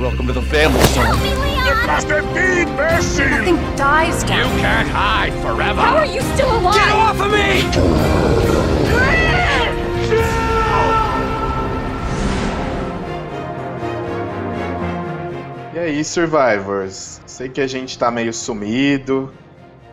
Welcome 0.00 0.26
to 0.26 0.32
the 0.32 0.42
family, 0.42 0.80
son. 0.86 1.16
It 1.20 1.86
must 1.86 2.08
have 2.08 2.24
been 2.34 2.74
mercy! 2.74 3.24
Nothing 3.24 3.56
dies 3.76 4.24
down. 4.24 4.50
You 4.56 4.60
can't 4.62 4.88
hide 4.88 5.32
forever! 5.42 5.80
How 5.80 5.96
are 5.96 6.06
you 6.06 6.22
still 6.34 6.50
alive? 6.50 6.74
Get 6.74 6.90
off 6.92 7.20
of 7.20 7.30
me! 7.30 7.62
E 15.74 15.78
aí, 15.78 16.02
Survivors? 16.04 17.20
Sei 17.26 17.48
que 17.50 17.60
a 17.60 17.66
gente 17.66 17.98
tá 17.98 18.10
meio 18.10 18.32
sumido, 18.32 19.32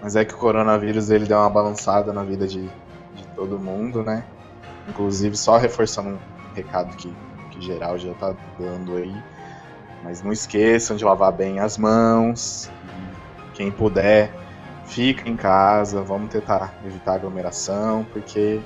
mas 0.02 0.16
é 0.16 0.24
que 0.24 0.34
o 0.34 0.38
coronavírus 0.38 1.10
ele 1.10 1.26
deu 1.26 1.38
uma 1.38 1.50
balançada 1.50 2.14
na 2.14 2.24
vida 2.24 2.48
de, 2.48 2.62
de 2.62 3.28
todo 3.36 3.60
mundo, 3.60 4.02
né? 4.02 4.24
Inclusive, 4.88 5.36
só 5.36 5.58
reforçando 5.58 6.10
um 6.10 6.20
recado 6.56 6.96
que, 6.96 7.14
que 7.52 7.62
geral 7.62 7.98
já 7.98 8.14
tá 8.14 8.34
dando 8.58 8.96
aí. 8.96 9.14
Mas 10.04 10.22
não 10.22 10.32
esqueçam 10.32 10.96
de 10.96 11.04
lavar 11.04 11.32
bem 11.32 11.60
as 11.60 11.78
mãos. 11.78 12.70
Quem 13.54 13.70
puder, 13.72 14.32
fica 14.86 15.30
em 15.30 15.36
casa. 15.36 16.02
Vamos 16.02 16.32
tentar 16.32 16.74
evitar 16.86 17.16
aglomeração, 17.16 18.06
porque 18.12 18.60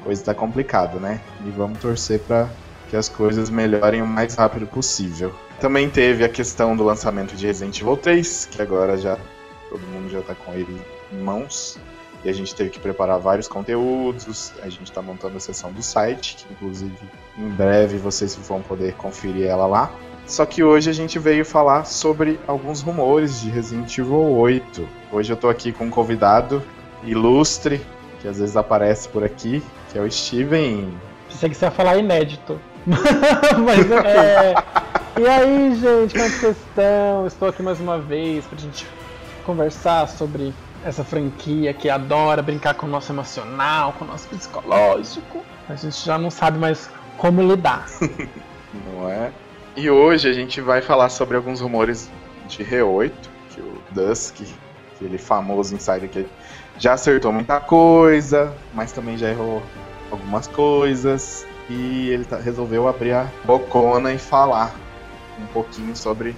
a 0.00 0.04
coisa 0.04 0.24
tá 0.24 0.34
complicada, 0.34 0.98
né? 0.98 1.20
E 1.44 1.50
vamos 1.50 1.78
torcer 1.78 2.20
para 2.20 2.48
que 2.88 2.96
as 2.96 3.08
coisas 3.08 3.50
melhorem 3.50 4.02
o 4.02 4.06
mais 4.06 4.34
rápido 4.34 4.66
possível. 4.66 5.34
Também 5.60 5.88
teve 5.88 6.24
a 6.24 6.28
questão 6.28 6.76
do 6.76 6.84
lançamento 6.84 7.34
de 7.34 7.46
Resident 7.46 7.80
Evil 7.80 7.96
3, 7.96 8.46
que 8.50 8.62
agora 8.62 8.96
já 8.96 9.18
todo 9.70 9.80
mundo 9.88 10.10
já 10.10 10.22
tá 10.22 10.34
com 10.34 10.52
ele 10.52 10.80
em 11.12 11.18
mãos. 11.18 11.78
E 12.24 12.28
a 12.28 12.32
gente 12.32 12.54
teve 12.54 12.70
que 12.70 12.80
preparar 12.80 13.18
vários 13.18 13.48
conteúdos. 13.48 14.52
A 14.62 14.68
gente 14.68 14.84
está 14.84 15.00
montando 15.00 15.36
a 15.36 15.40
seção 15.40 15.72
do 15.72 15.82
site, 15.82 16.36
que 16.36 16.52
inclusive 16.52 16.96
em 17.38 17.48
breve 17.48 17.98
vocês 17.98 18.34
vão 18.34 18.60
poder 18.62 18.94
conferir 18.94 19.46
ela 19.46 19.66
lá. 19.66 19.92
Só 20.26 20.44
que 20.44 20.62
hoje 20.62 20.90
a 20.90 20.92
gente 20.92 21.20
veio 21.20 21.44
falar 21.44 21.84
sobre 21.84 22.38
alguns 22.48 22.82
rumores 22.82 23.40
de 23.40 23.48
Resident 23.48 23.96
Evil 23.96 24.36
8. 24.36 24.88
Hoje 25.12 25.32
eu 25.32 25.36
tô 25.36 25.48
aqui 25.48 25.70
com 25.70 25.84
um 25.84 25.90
convidado 25.90 26.60
ilustre, 27.04 27.80
que 28.20 28.26
às 28.26 28.40
vezes 28.40 28.56
aparece 28.56 29.08
por 29.08 29.22
aqui, 29.22 29.62
que 29.90 29.98
é 29.98 30.02
o 30.02 30.10
Steven. 30.10 30.92
Pensei 31.28 31.48
que 31.48 31.54
você 31.54 31.66
ia 31.66 31.70
falar 31.70 31.98
inédito. 31.98 32.60
Mas 32.86 33.88
é. 34.04 34.54
E 35.20 35.28
aí, 35.28 35.74
gente, 35.76 36.12
como 36.12 36.24
é 36.24 36.28
que 36.28 36.38
vocês 36.38 36.56
estão? 36.56 37.26
Estou 37.26 37.48
aqui 37.48 37.62
mais 37.62 37.78
uma 37.78 37.98
vez 37.98 38.44
pra 38.46 38.58
gente 38.58 38.84
conversar 39.44 40.08
sobre 40.08 40.52
essa 40.84 41.04
franquia 41.04 41.72
que 41.72 41.88
adora 41.88 42.42
brincar 42.42 42.74
com 42.74 42.86
o 42.86 42.90
nosso 42.90 43.12
emocional, 43.12 43.92
com 43.92 44.04
o 44.04 44.08
nosso 44.08 44.26
psicológico. 44.28 45.40
A 45.68 45.76
gente 45.76 46.04
já 46.04 46.18
não 46.18 46.30
sabe 46.30 46.58
mais 46.58 46.90
como 47.16 47.42
lidar. 47.42 47.86
Não 48.92 49.08
é? 49.08 49.32
E 49.76 49.90
hoje 49.90 50.28
a 50.28 50.32
gente 50.32 50.60
vai 50.60 50.80
falar 50.80 51.08
sobre 51.10 51.36
alguns 51.36 51.60
rumores 51.60 52.10
de 52.48 52.64
Re8, 52.64 53.12
que 53.50 53.60
o 53.60 53.78
Dusk, 53.90 54.40
aquele 54.94 55.18
famoso 55.18 55.74
insider 55.74 56.08
que 56.08 56.26
já 56.78 56.94
acertou 56.94 57.32
muita 57.32 57.60
coisa, 57.60 58.52
mas 58.72 58.92
também 58.92 59.18
já 59.18 59.28
errou 59.30 59.62
algumas 60.10 60.46
coisas. 60.46 61.46
E 61.68 62.10
ele 62.10 62.24
tá- 62.24 62.38
resolveu 62.38 62.86
abrir 62.88 63.12
a 63.12 63.26
bocona 63.44 64.12
e 64.12 64.18
falar 64.18 64.72
um 65.40 65.46
pouquinho 65.46 65.94
sobre 65.96 66.34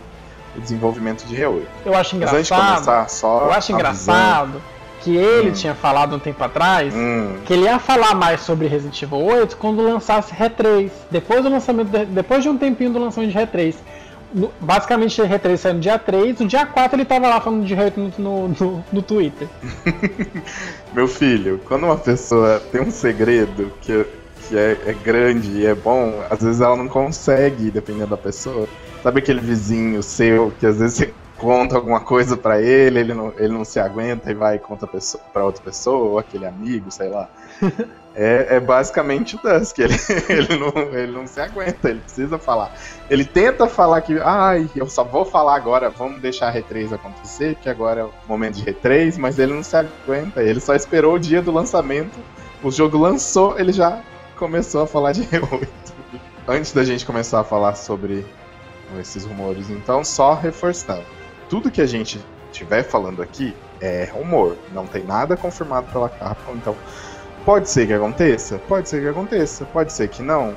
o 0.57 0.61
desenvolvimento 0.61 1.25
de 1.27 1.37
Re8. 1.37 1.67
Eu 1.85 1.95
acho 1.95 2.17
Mas 2.17 2.33
antes 2.33 2.49
de 2.49 2.55
engraçado. 2.55 2.75
começar, 2.75 3.09
só. 3.09 3.41
Eu 3.45 3.53
acho 3.53 3.73
engraçado 3.73 4.63
que 5.03 5.17
ele 5.17 5.51
Hum. 5.51 5.53
tinha 5.53 5.75
falado 5.75 6.15
um 6.17 6.19
tempo 6.19 6.43
atrás 6.43 6.95
Hum, 6.95 7.37
que 7.45 7.53
ele 7.53 7.63
ia 7.63 7.79
falar 7.79 8.15
mais 8.15 8.41
sobre 8.41 8.67
Resident 8.67 9.01
Evil 9.03 9.19
8 9.25 9.57
quando 9.57 9.83
lançasse 9.83 10.33
Re3. 10.35 10.91
Depois 11.11 11.43
do 11.43 11.49
lançamento, 11.51 11.89
de- 11.91 12.05
depois 12.07 12.43
de 12.43 12.49
um 12.49 12.57
tempinho 12.59 12.91
do 12.93 12.99
lançamento 12.99 13.31
de 13.33 13.39
Re3. 13.39 13.75
No- 14.35 14.53
basicamente, 14.61 15.23
Re3 15.23 15.57
saiu 15.57 15.75
no 15.75 15.81
dia 15.81 15.99
3, 15.99 16.39
no 16.41 16.47
dia 16.47 16.67
4 16.67 16.97
ele 16.97 17.05
tava 17.07 17.29
lá 17.29 17.41
falando 17.41 17.65
de 17.65 17.75
Re8 17.75 17.93
no, 17.97 18.13
no, 18.19 18.49
no, 18.49 18.85
no 18.93 19.03
Twitter. 19.03 19.49
Meu 20.93 21.09
filho, 21.09 21.61
quando 21.67 21.85
uma 21.85 21.97
pessoa 21.97 22.61
tem 22.73 22.81
um 22.81 22.91
segredo 22.91 23.73
que, 23.81 24.05
que 24.49 24.57
é, 24.59 24.77
é 24.87 24.93
grande 25.05 25.51
e 25.53 25.67
é 25.67 25.75
bom, 25.75 26.23
às 26.31 26.43
vezes 26.43 26.61
ela 26.61 26.77
não 26.77 26.89
consegue, 26.89 27.71
dependendo 27.71 28.09
da 28.09 28.17
pessoa. 28.17 28.67
Sabe 29.03 29.21
aquele 29.21 29.41
vizinho 29.41 30.03
seu 30.03 30.53
que 30.59 30.67
às 30.67 30.79
vezes 30.79 30.97
você 30.97 31.15
conta 31.39 31.77
alguma 31.77 32.01
coisa 32.01 32.37
pra 32.37 32.61
ele, 32.61 32.99
ele 32.99 33.15
não, 33.15 33.33
ele 33.39 33.53
não 33.53 33.65
se 33.65 33.79
aguenta 33.79 34.31
e 34.31 34.35
vai 34.35 34.57
e 34.57 34.59
conta 34.59 34.87
pra 34.87 35.45
outra 35.45 35.63
pessoa, 35.63 36.11
ou 36.11 36.19
aquele 36.19 36.45
amigo, 36.45 36.91
sei 36.91 37.09
lá. 37.09 37.29
É, 38.21 38.57
é 38.57 38.61
basicamente 38.61 39.37
o 39.37 39.39
Dusk, 39.39 39.79
ele, 39.79 39.95
ele, 40.29 40.57
não, 40.59 40.73
ele 40.93 41.13
não 41.13 41.25
se 41.25 41.41
aguenta, 41.41 41.89
ele 41.89 42.01
precisa 42.01 42.37
falar. 42.37 42.75
Ele 43.09 43.25
tenta 43.25 43.69
falar 43.69 44.01
que, 44.01 44.19
ai, 44.19 44.69
eu 44.75 44.89
só 44.89 45.05
vou 45.05 45.25
falar 45.25 45.55
agora, 45.55 45.89
vamos 45.89 46.21
deixar 46.21 46.49
a 46.49 46.53
R3 46.53 46.93
acontecer, 46.93 47.55
que 47.63 47.69
agora 47.69 48.01
é 48.01 48.05
o 48.05 48.11
momento 48.27 48.57
de 48.57 48.65
R3, 48.65 49.19
mas 49.19 49.39
ele 49.39 49.55
não 49.55 49.63
se 49.63 49.77
aguenta, 49.77 50.43
ele 50.43 50.59
só 50.59 50.75
esperou 50.75 51.15
o 51.15 51.19
dia 51.19 51.41
do 51.41 51.53
lançamento, 51.53 52.19
o 52.61 52.73
jogo 52.73 52.99
lançou, 52.99 53.57
ele 53.57 53.73
já 53.73 54.01
começou 54.37 54.83
a 54.83 54.87
falar 54.89 55.13
de 55.13 55.23
R8. 55.23 55.69
Antes 56.49 56.73
da 56.73 56.83
gente 56.83 57.07
começar 57.07 57.39
a 57.39 57.45
falar 57.45 57.77
sobre 57.77 58.27
esses 58.99 59.25
rumores, 59.25 59.71
então, 59.71 60.03
só 60.03 60.35
reforçando. 60.35 61.18
Tudo 61.49 61.71
que 61.71 61.81
a 61.81 61.87
gente 61.87 62.21
estiver 62.53 62.83
falando 62.83 63.23
aqui 63.23 63.55
é 63.81 64.09
rumor, 64.13 64.57
não 64.73 64.87
tem 64.87 65.05
nada 65.05 65.37
confirmado 65.37 65.87
pela 65.93 66.09
Capcom, 66.09 66.53
então 66.55 66.77
pode 67.45 67.69
ser 67.71 67.87
que 67.87 67.93
aconteça, 67.93 68.59
pode 68.69 68.89
ser 68.89 69.01
que 69.01 69.09
aconteça, 69.09 69.65
pode 69.67 69.93
ser 69.93 70.09
que 70.09 70.23
não, 70.23 70.55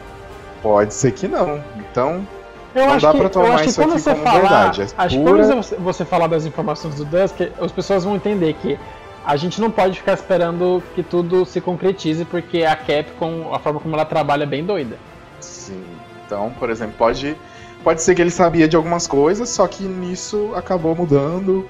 pode 0.61 0.93
ser 0.93 1.11
que 1.11 1.27
não. 1.27 1.63
Então, 1.77 2.25
Eu 2.73 2.85
Não 2.87 2.93
acho 2.93 3.05
dá 3.05 3.11
que, 3.11 3.17
pra 3.19 3.29
tomar 3.29 3.61
que 3.61 3.69
isso 3.69 3.81
quando 3.81 3.91
aqui 3.91 4.01
você 4.01 4.11
como 4.11 4.23
falar, 4.23 4.39
verdade, 4.39 4.81
é 4.81 4.87
acho 4.97 5.17
que 5.17 5.23
pura- 5.23 5.43
quando 5.45 5.55
você, 5.63 5.75
você 5.75 6.05
falar 6.05 6.27
das 6.27 6.45
informações 6.45 6.95
do 6.95 7.05
Dusk, 7.05 7.35
as 7.61 7.71
pessoas 7.71 8.03
vão 8.03 8.15
entender 8.15 8.53
que 8.53 8.77
a 9.25 9.35
gente 9.35 9.61
não 9.61 9.69
pode 9.69 9.99
ficar 9.99 10.13
esperando 10.13 10.81
que 10.95 11.03
tudo 11.03 11.45
se 11.45 11.61
concretize, 11.61 12.25
porque 12.25 12.63
a 12.63 12.75
Capcom, 12.75 13.53
a 13.53 13.59
forma 13.59 13.79
como 13.79 13.93
ela 13.95 14.05
trabalha 14.05 14.43
é 14.43 14.47
bem 14.47 14.65
doida. 14.65 14.97
sim. 15.39 15.83
Então, 16.25 16.49
por 16.57 16.69
exemplo, 16.69 16.95
pode 16.97 17.35
pode 17.83 18.01
ser 18.01 18.15
que 18.15 18.21
ele 18.21 18.31
sabia 18.31 18.67
de 18.67 18.75
algumas 18.75 19.07
coisas, 19.07 19.49
só 19.49 19.67
que 19.67 19.83
nisso 19.83 20.51
acabou 20.55 20.95
mudando 20.95 21.67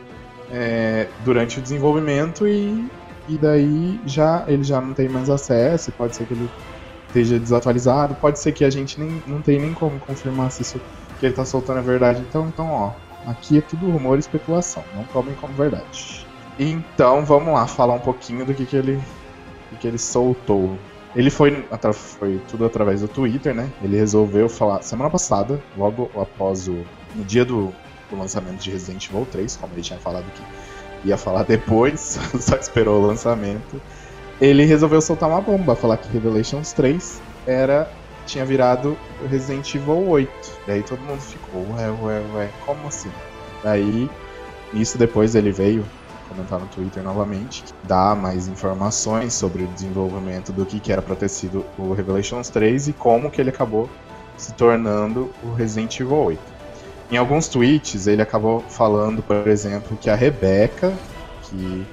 é, 0.51 1.07
durante 1.23 1.59
o 1.59 1.61
desenvolvimento 1.61 2.47
e, 2.47 2.89
e 3.27 3.38
daí 3.38 3.99
já 4.05 4.44
ele 4.47 4.63
já 4.63 4.81
não 4.81 4.94
tem 4.94 5.07
mais 5.07 5.29
acesso, 5.29 5.91
pode 5.91 6.16
ser 6.16 6.25
que 6.25 6.33
ele 6.33 6.50
esteja 7.07 7.39
desatualizado, 7.39 8.16
pode 8.16 8.39
ser 8.39 8.51
que 8.51 8.63
a 8.63 8.69
gente 8.69 9.00
nem, 9.00 9.21
não 9.27 9.41
tenha 9.41 9.59
nem 9.59 9.73
como 9.73 10.00
confirmar 10.00 10.51
se 10.51 10.61
isso 10.61 10.81
que 11.19 11.25
ele 11.25 11.35
tá 11.35 11.45
soltando 11.45 11.79
é 11.79 11.83
verdade. 11.83 12.21
Então, 12.27 12.47
então, 12.47 12.69
ó, 12.69 12.91
aqui 13.29 13.57
é 13.57 13.61
tudo 13.61 13.89
rumor 13.89 14.17
e 14.17 14.19
especulação, 14.19 14.83
não 14.95 15.03
tomem 15.05 15.35
como 15.35 15.53
verdade. 15.53 16.25
Então, 16.57 17.25
vamos 17.25 17.53
lá 17.53 17.67
falar 17.67 17.94
um 17.94 18.00
pouquinho 18.00 18.45
do 18.45 18.53
que, 18.53 18.66
que 18.66 18.75
ele 18.75 19.01
do 19.71 19.77
que 19.77 19.88
ele 19.88 19.97
soltou. 19.97 20.77
Ele 21.16 21.29
foi, 21.29 21.66
foi 21.94 22.41
tudo 22.49 22.66
através 22.66 23.01
do 23.01 23.07
Twitter, 23.07 23.53
né? 23.53 23.69
Ele 23.81 23.97
resolveu 23.97 24.47
falar 24.47 24.81
semana 24.81 25.09
passada, 25.09 25.61
logo 25.77 26.09
após 26.16 26.67
o 26.67 26.85
no 27.16 27.23
dia 27.23 27.44
do, 27.44 27.73
do 28.09 28.17
lançamento 28.17 28.57
de 28.57 28.72
Resident 28.72 29.07
Evil 29.07 29.27
3, 29.29 29.57
como 29.57 29.73
ele 29.73 29.81
tinha 29.81 30.00
falado 30.00 30.25
que 30.33 31.07
ia 31.07 31.17
falar 31.17 31.44
depois, 31.44 32.19
só 32.39 32.55
esperou 32.55 33.01
o 33.01 33.07
lançamento. 33.07 33.81
Ele 34.39 34.66
resolveu 34.66 35.01
soltar 35.01 35.29
uma 35.29 35.41
bomba, 35.41 35.75
falar 35.75 35.97
que 35.97 36.11
Revelations 36.11 36.73
3 36.73 37.21
era 37.45 37.91
tinha 38.25 38.45
virado 38.45 38.97
Resident 39.29 39.73
Evil 39.75 40.07
8. 40.07 40.31
Daí 40.67 40.83
todo 40.83 41.00
mundo 41.01 41.19
ficou, 41.19 41.66
ué, 41.73 41.89
ué, 41.89 42.21
ué, 42.35 42.50
como 42.66 42.88
assim? 42.88 43.11
Daí, 43.63 44.09
isso 44.73 44.97
depois 44.97 45.35
ele 45.35 45.51
veio 45.51 45.85
comentar 46.31 46.59
no 46.59 46.68
Twitter 46.68 47.03
novamente, 47.03 47.64
dar 47.84 48.16
mais 48.16 48.47
informações 48.47 49.34
sobre 49.34 49.64
o 49.64 49.68
desenvolvimento 49.68 50.53
do 50.53 50.66
que, 50.66 50.80
que 50.80 50.92
era 50.92 51.02
pra 51.02 51.16
ter 51.16 51.30
sido 51.30 51.66
o 51.78 51.94
Revelations 51.94 52.50
3 52.50 52.88
e 52.88 52.94
como 52.94 53.30
que 53.30 53.42
ele 53.42 53.50
acabou 53.50 53.90
se 54.38 54.53
tornando 54.53 55.31
o 55.44 55.53
Resident 55.53 56.00
Evil 56.00 56.16
8. 56.16 56.40
Em 57.12 57.18
alguns 57.18 57.50
tweets 57.50 58.07
ele 58.07 58.22
acabou 58.22 58.62
falando, 58.62 59.22
por 59.22 59.48
exemplo, 59.48 59.98
que 59.98 60.10
a 60.10 60.16
Rebecca, 60.16 60.94
que 61.44 61.86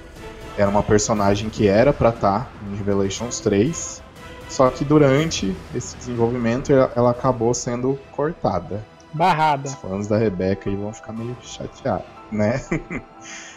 era 0.57 0.71
uma 0.71 0.83
personagem 0.83 1.51
que 1.51 1.67
era 1.67 1.93
pra 1.93 2.11
estar 2.11 2.51
em 2.71 2.77
Revelations 2.77 3.41
3, 3.41 4.03
só 4.49 4.71
que 4.71 4.85
durante 4.85 5.55
esse 5.75 5.97
desenvolvimento 5.97 6.73
ela, 6.73 7.11
acabou 7.11 7.53
sendo 7.53 7.99
cortada. 8.13 8.85
Barrada. 9.13 9.69
Os 9.69 9.75
fãs 9.75 10.07
da 10.07 10.17
Rebecca 10.17 10.71
aí 10.71 10.77
vão 10.77 10.93
ficar 10.93 11.13
meio 11.13 11.37
chateados, 11.43 12.07
né? 12.31 12.61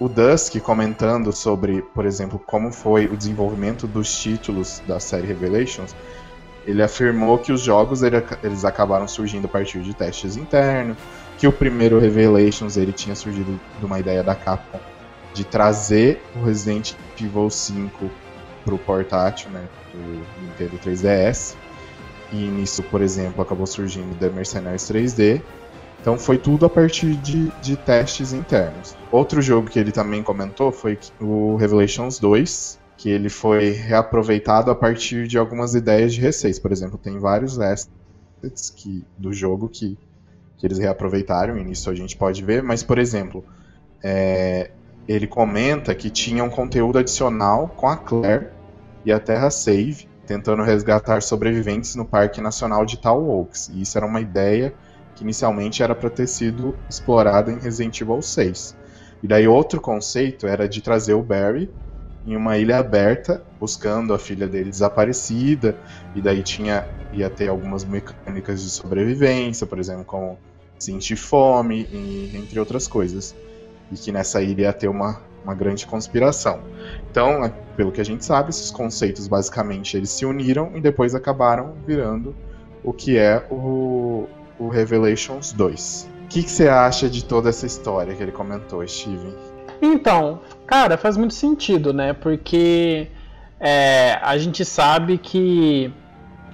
o 0.00 0.08
Dusk 0.08 0.58
comentando 0.60 1.30
sobre, 1.30 1.82
por 1.82 2.06
exemplo, 2.06 2.38
como 2.38 2.72
foi 2.72 3.04
o 3.06 3.16
desenvolvimento 3.16 3.86
dos 3.86 4.10
títulos 4.18 4.82
da 4.86 4.98
série 4.98 5.26
Revelations, 5.26 5.94
ele 6.66 6.82
afirmou 6.82 7.38
que 7.38 7.52
os 7.52 7.60
jogos 7.60 8.02
ele- 8.02 8.24
eles 8.42 8.64
acabaram 8.64 9.06
surgindo 9.06 9.44
a 9.44 9.48
partir 9.48 9.80
de 9.82 9.92
testes 9.92 10.36
internos, 10.36 10.96
que 11.36 11.46
o 11.46 11.52
primeiro 11.52 11.98
Revelations 11.98 12.76
ele 12.76 12.92
tinha 12.92 13.14
surgido 13.14 13.60
de 13.78 13.84
uma 13.84 13.98
ideia 14.00 14.22
da 14.22 14.34
Capcom 14.34 14.80
de 15.34 15.44
trazer 15.44 16.24
o 16.34 16.44
Resident 16.44 16.94
Evil 17.20 17.50
5 17.50 18.10
pro 18.64 18.78
portátil, 18.78 19.50
né, 19.50 19.68
do 19.92 20.42
Nintendo 20.42 20.78
3DS. 20.78 21.56
E 22.32 22.36
nisso, 22.36 22.82
por 22.84 23.02
exemplo, 23.02 23.42
acabou 23.42 23.66
surgindo 23.66 24.14
The 24.16 24.28
Mercenaries 24.28 24.86
3D. 24.86 25.42
Então 26.00 26.18
foi 26.18 26.38
tudo 26.38 26.64
a 26.64 26.70
partir 26.70 27.14
de, 27.16 27.50
de 27.60 27.76
testes 27.76 28.32
internos. 28.32 28.96
Outro 29.12 29.42
jogo 29.42 29.68
que 29.68 29.78
ele 29.78 29.92
também 29.92 30.22
comentou 30.22 30.72
foi 30.72 30.98
o 31.20 31.56
Revelations 31.56 32.18
2, 32.18 32.80
que 32.96 33.10
ele 33.10 33.28
foi 33.28 33.70
reaproveitado 33.70 34.70
a 34.70 34.74
partir 34.74 35.26
de 35.26 35.36
algumas 35.36 35.74
ideias 35.74 36.14
de 36.14 36.20
receitas. 36.20 36.58
Por 36.58 36.72
exemplo, 36.72 36.98
tem 36.98 37.18
vários 37.18 37.60
assets 37.60 38.70
que, 38.74 39.04
do 39.18 39.32
jogo 39.32 39.68
que, 39.68 39.98
que 40.56 40.66
eles 40.66 40.78
reaproveitaram, 40.78 41.58
e 41.58 41.64
nisso 41.64 41.90
a 41.90 41.94
gente 41.94 42.16
pode 42.16 42.42
ver, 42.42 42.62
mas, 42.62 42.82
por 42.82 42.98
exemplo, 42.98 43.44
é, 44.02 44.70
ele 45.06 45.26
comenta 45.26 45.94
que 45.94 46.08
tinha 46.08 46.42
um 46.42 46.50
conteúdo 46.50 46.98
adicional 46.98 47.68
com 47.68 47.88
a 47.88 47.96
Claire 47.96 48.48
e 49.04 49.12
a 49.12 49.20
Terra 49.20 49.50
Save, 49.50 50.08
tentando 50.26 50.62
resgatar 50.62 51.20
sobreviventes 51.20 51.94
no 51.94 52.06
Parque 52.06 52.40
Nacional 52.40 52.86
de 52.86 52.96
Tall 52.96 53.22
Oaks. 53.28 53.70
E 53.74 53.82
isso 53.82 53.98
era 53.98 54.06
uma 54.06 54.20
ideia 54.20 54.72
que 55.20 55.24
inicialmente 55.24 55.82
era 55.82 55.94
para 55.94 56.08
ter 56.08 56.26
sido 56.26 56.74
explorada 56.88 57.52
em 57.52 57.58
Resident 57.58 58.00
Evil 58.00 58.22
6. 58.22 58.74
E 59.22 59.28
daí 59.28 59.46
outro 59.46 59.78
conceito 59.78 60.46
era 60.46 60.66
de 60.66 60.80
trazer 60.80 61.12
o 61.12 61.22
Barry 61.22 61.70
em 62.26 62.34
uma 62.34 62.56
ilha 62.56 62.78
aberta, 62.78 63.42
buscando 63.58 64.14
a 64.14 64.18
filha 64.18 64.48
dele 64.48 64.70
desaparecida, 64.70 65.76
e 66.14 66.22
daí 66.22 66.42
tinha 66.42 66.88
ia 67.12 67.28
ter 67.28 67.48
algumas 67.48 67.84
mecânicas 67.84 68.62
de 68.62 68.70
sobrevivência, 68.70 69.66
por 69.66 69.78
exemplo, 69.78 70.04
como 70.04 70.38
sentir 70.78 71.16
fome, 71.16 71.86
e, 71.92 72.32
entre 72.34 72.58
outras 72.58 72.88
coisas. 72.88 73.34
E 73.92 73.96
que 73.96 74.10
nessa 74.10 74.40
ilha 74.40 74.62
ia 74.62 74.72
ter 74.72 74.88
uma, 74.88 75.20
uma 75.44 75.54
grande 75.54 75.86
conspiração. 75.86 76.60
Então, 77.10 77.44
é, 77.44 77.52
pelo 77.76 77.92
que 77.92 78.00
a 78.00 78.04
gente 78.04 78.24
sabe, 78.24 78.50
esses 78.50 78.70
conceitos 78.70 79.28
basicamente 79.28 79.98
eles 79.98 80.08
se 80.08 80.24
uniram 80.24 80.72
e 80.74 80.80
depois 80.80 81.14
acabaram 81.14 81.74
virando 81.86 82.34
o 82.82 82.92
que 82.92 83.18
é 83.18 83.44
o, 83.50 84.26
o 84.60 84.68
Revelations 84.68 85.52
2. 85.52 86.10
O 86.24 86.28
que, 86.28 86.42
você 86.42 86.68
acha 86.68 87.08
de 87.08 87.24
toda 87.24 87.48
essa 87.48 87.66
história 87.66 88.14
que 88.14 88.22
ele 88.22 88.30
comentou, 88.30 88.86
Steven? 88.86 89.34
Então, 89.82 90.40
cara, 90.66 90.96
faz 90.96 91.16
muito 91.16 91.34
sentido, 91.34 91.92
né? 91.92 92.12
Porque 92.12 93.08
é, 93.58 94.18
a 94.22 94.36
gente 94.38 94.64
sabe 94.64 95.18
que 95.18 95.90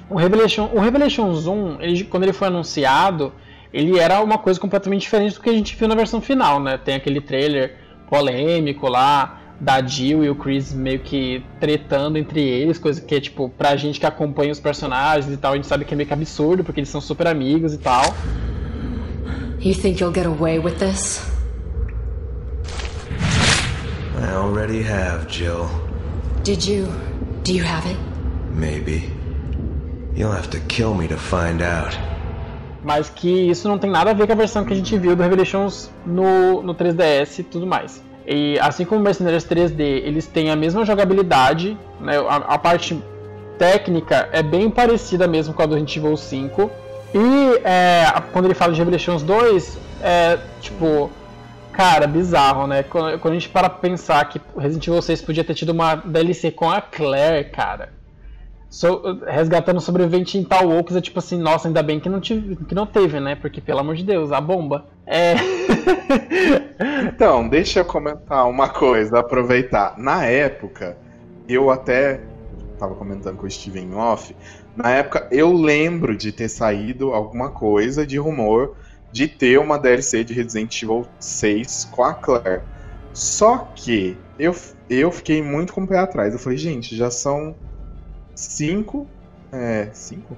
o, 0.08 0.14
Revelation, 0.14 0.70
o 0.72 0.78
Revelations 0.78 1.46
1, 1.46 1.82
ele, 1.82 2.04
quando 2.04 2.22
ele 2.22 2.32
foi 2.32 2.46
anunciado, 2.46 3.32
ele 3.72 3.98
era 3.98 4.22
uma 4.22 4.38
coisa 4.38 4.58
completamente 4.58 5.02
diferente 5.02 5.34
do 5.34 5.40
que 5.40 5.50
a 5.50 5.52
gente 5.52 5.74
viu 5.74 5.88
na 5.88 5.94
versão 5.96 6.20
final, 6.20 6.60
né? 6.60 6.78
Tem 6.78 6.94
aquele 6.94 7.20
trailer 7.20 7.76
polêmico 8.08 8.88
lá 8.88 9.40
da 9.60 9.80
Jill 9.82 10.24
e 10.24 10.30
o 10.30 10.34
Chris 10.34 10.72
meio 10.72 11.00
que 11.00 11.42
tretando 11.58 12.18
entre 12.18 12.40
eles, 12.40 12.78
coisa 12.78 13.00
que 13.00 13.14
é 13.14 13.20
tipo, 13.20 13.48
pra 13.48 13.76
gente 13.76 13.98
que 13.98 14.06
acompanha 14.06 14.52
os 14.52 14.60
personagens 14.60 15.32
e 15.32 15.36
tal, 15.36 15.52
a 15.52 15.56
gente 15.56 15.66
sabe 15.66 15.84
que 15.84 15.94
é 15.94 15.96
meio 15.96 16.06
que 16.06 16.12
absurdo, 16.12 16.62
porque 16.62 16.80
eles 16.80 16.90
são 16.90 17.00
super 17.00 17.26
amigos 17.26 17.72
e 17.72 17.78
tal. 17.78 18.14
You 19.60 19.74
think 19.74 20.00
you'll 20.00 20.14
get 20.14 20.26
away 20.26 20.58
with 20.58 20.74
this? 20.78 21.22
I 24.18 24.34
already 24.34 24.82
have, 24.82 25.26
Jill. 25.28 25.68
Did 26.44 26.64
you. 26.66 26.86
Do 27.42 27.52
you 27.52 27.64
have 27.64 27.88
it? 27.88 27.98
Maybe. 28.52 29.10
You'll 30.14 30.32
have 30.32 30.48
to 30.50 30.60
kill 30.68 30.94
me 30.94 31.08
to 31.08 31.16
find 31.16 31.62
out. 31.62 31.98
Mas 32.84 33.10
que 33.10 33.50
isso 33.50 33.66
não 33.68 33.78
tem 33.78 33.90
nada 33.90 34.12
a 34.12 34.14
ver 34.14 34.26
com 34.26 34.32
a 34.32 34.36
versão 34.36 34.64
que 34.64 34.72
a 34.72 34.76
gente 34.76 34.96
viu 34.96 35.16
do 35.16 35.22
Revelations 35.22 35.90
no, 36.06 36.62
no 36.62 36.74
3DS 36.74 37.40
e 37.40 37.42
tudo 37.42 37.66
mais. 37.66 38.00
E 38.26 38.58
assim 38.58 38.84
como 38.84 39.00
o 39.00 39.04
Mercenaries 39.04 39.44
3D, 39.44 39.80
eles 39.80 40.26
têm 40.26 40.50
a 40.50 40.56
mesma 40.56 40.84
jogabilidade, 40.84 41.78
né? 42.00 42.18
a, 42.18 42.36
a, 42.36 42.58
parte 42.58 43.00
técnica 43.56 44.28
é 44.32 44.42
bem 44.42 44.68
parecida 44.68 45.28
mesmo 45.28 45.54
com 45.54 45.62
a 45.62 45.66
do 45.66 45.74
Resident 45.74 45.96
Evil 45.96 46.16
5. 46.16 46.70
E 47.14 47.60
é, 47.64 48.04
quando 48.32 48.46
ele 48.46 48.54
fala 48.54 48.72
de 48.72 48.78
Revelations 48.78 49.22
2, 49.22 49.78
é 50.02 50.38
tipo, 50.60 51.08
cara, 51.72 52.08
bizarro, 52.08 52.66
né? 52.66 52.82
Quando, 52.82 53.18
quando 53.20 53.32
a 53.32 53.38
gente 53.38 53.48
para 53.48 53.70
pensar 53.70 54.28
que 54.28 54.40
Resident 54.58 54.88
Evil 54.88 55.00
6 55.00 55.22
podia 55.22 55.44
ter 55.44 55.54
tido 55.54 55.70
uma 55.70 55.94
DLC 55.94 56.50
com 56.50 56.68
a 56.68 56.80
Claire, 56.80 57.48
cara. 57.50 57.90
So, 58.68 59.20
resgatando 59.26 59.80
sobrevivente 59.80 60.36
em 60.36 60.44
tal 60.44 60.68
Oaks 60.68 60.96
é 60.96 61.00
tipo 61.00 61.18
assim, 61.20 61.38
nossa, 61.38 61.68
ainda 61.68 61.82
bem 61.82 62.00
que 62.00 62.08
não, 62.08 62.20
tive, 62.20 62.56
que 62.56 62.74
não 62.74 62.84
teve, 62.84 63.20
né? 63.20 63.36
Porque, 63.36 63.60
pelo 63.60 63.78
amor 63.78 63.94
de 63.94 64.02
Deus, 64.02 64.32
a 64.32 64.40
bomba. 64.40 64.84
É. 65.06 65.34
então, 67.08 67.48
deixa 67.48 67.80
eu 67.80 67.84
comentar 67.84 68.48
uma 68.48 68.68
coisa, 68.68 69.20
aproveitar. 69.20 69.96
Na 69.96 70.24
época, 70.24 70.96
eu 71.48 71.70
até 71.70 72.20
tava 72.78 72.94
comentando 72.94 73.36
com 73.36 73.46
o 73.46 73.50
Steven 73.50 73.94
Off. 73.94 74.34
Na 74.76 74.90
época, 74.90 75.28
eu 75.30 75.52
lembro 75.52 76.16
de 76.16 76.32
ter 76.32 76.48
saído 76.48 77.12
alguma 77.12 77.50
coisa 77.50 78.06
de 78.06 78.18
rumor 78.18 78.76
de 79.12 79.26
ter 79.26 79.58
uma 79.58 79.78
DLC 79.78 80.24
de 80.24 80.34
Resident 80.34 80.82
Evil 80.82 81.06
6 81.18 81.88
com 81.90 82.04
a 82.04 82.12
Claire. 82.12 82.62
Só 83.14 83.72
que 83.74 84.18
eu, 84.38 84.54
eu 84.90 85.10
fiquei 85.10 85.42
muito 85.42 85.72
com 85.72 85.84
o 85.84 85.86
pé 85.86 85.98
atrás. 85.98 86.34
Eu 86.34 86.38
falei, 86.38 86.58
gente, 86.58 86.94
já 86.94 87.10
são 87.10 87.54
cinco. 88.34 89.06
É. 89.50 89.88
Cinco? 89.94 90.36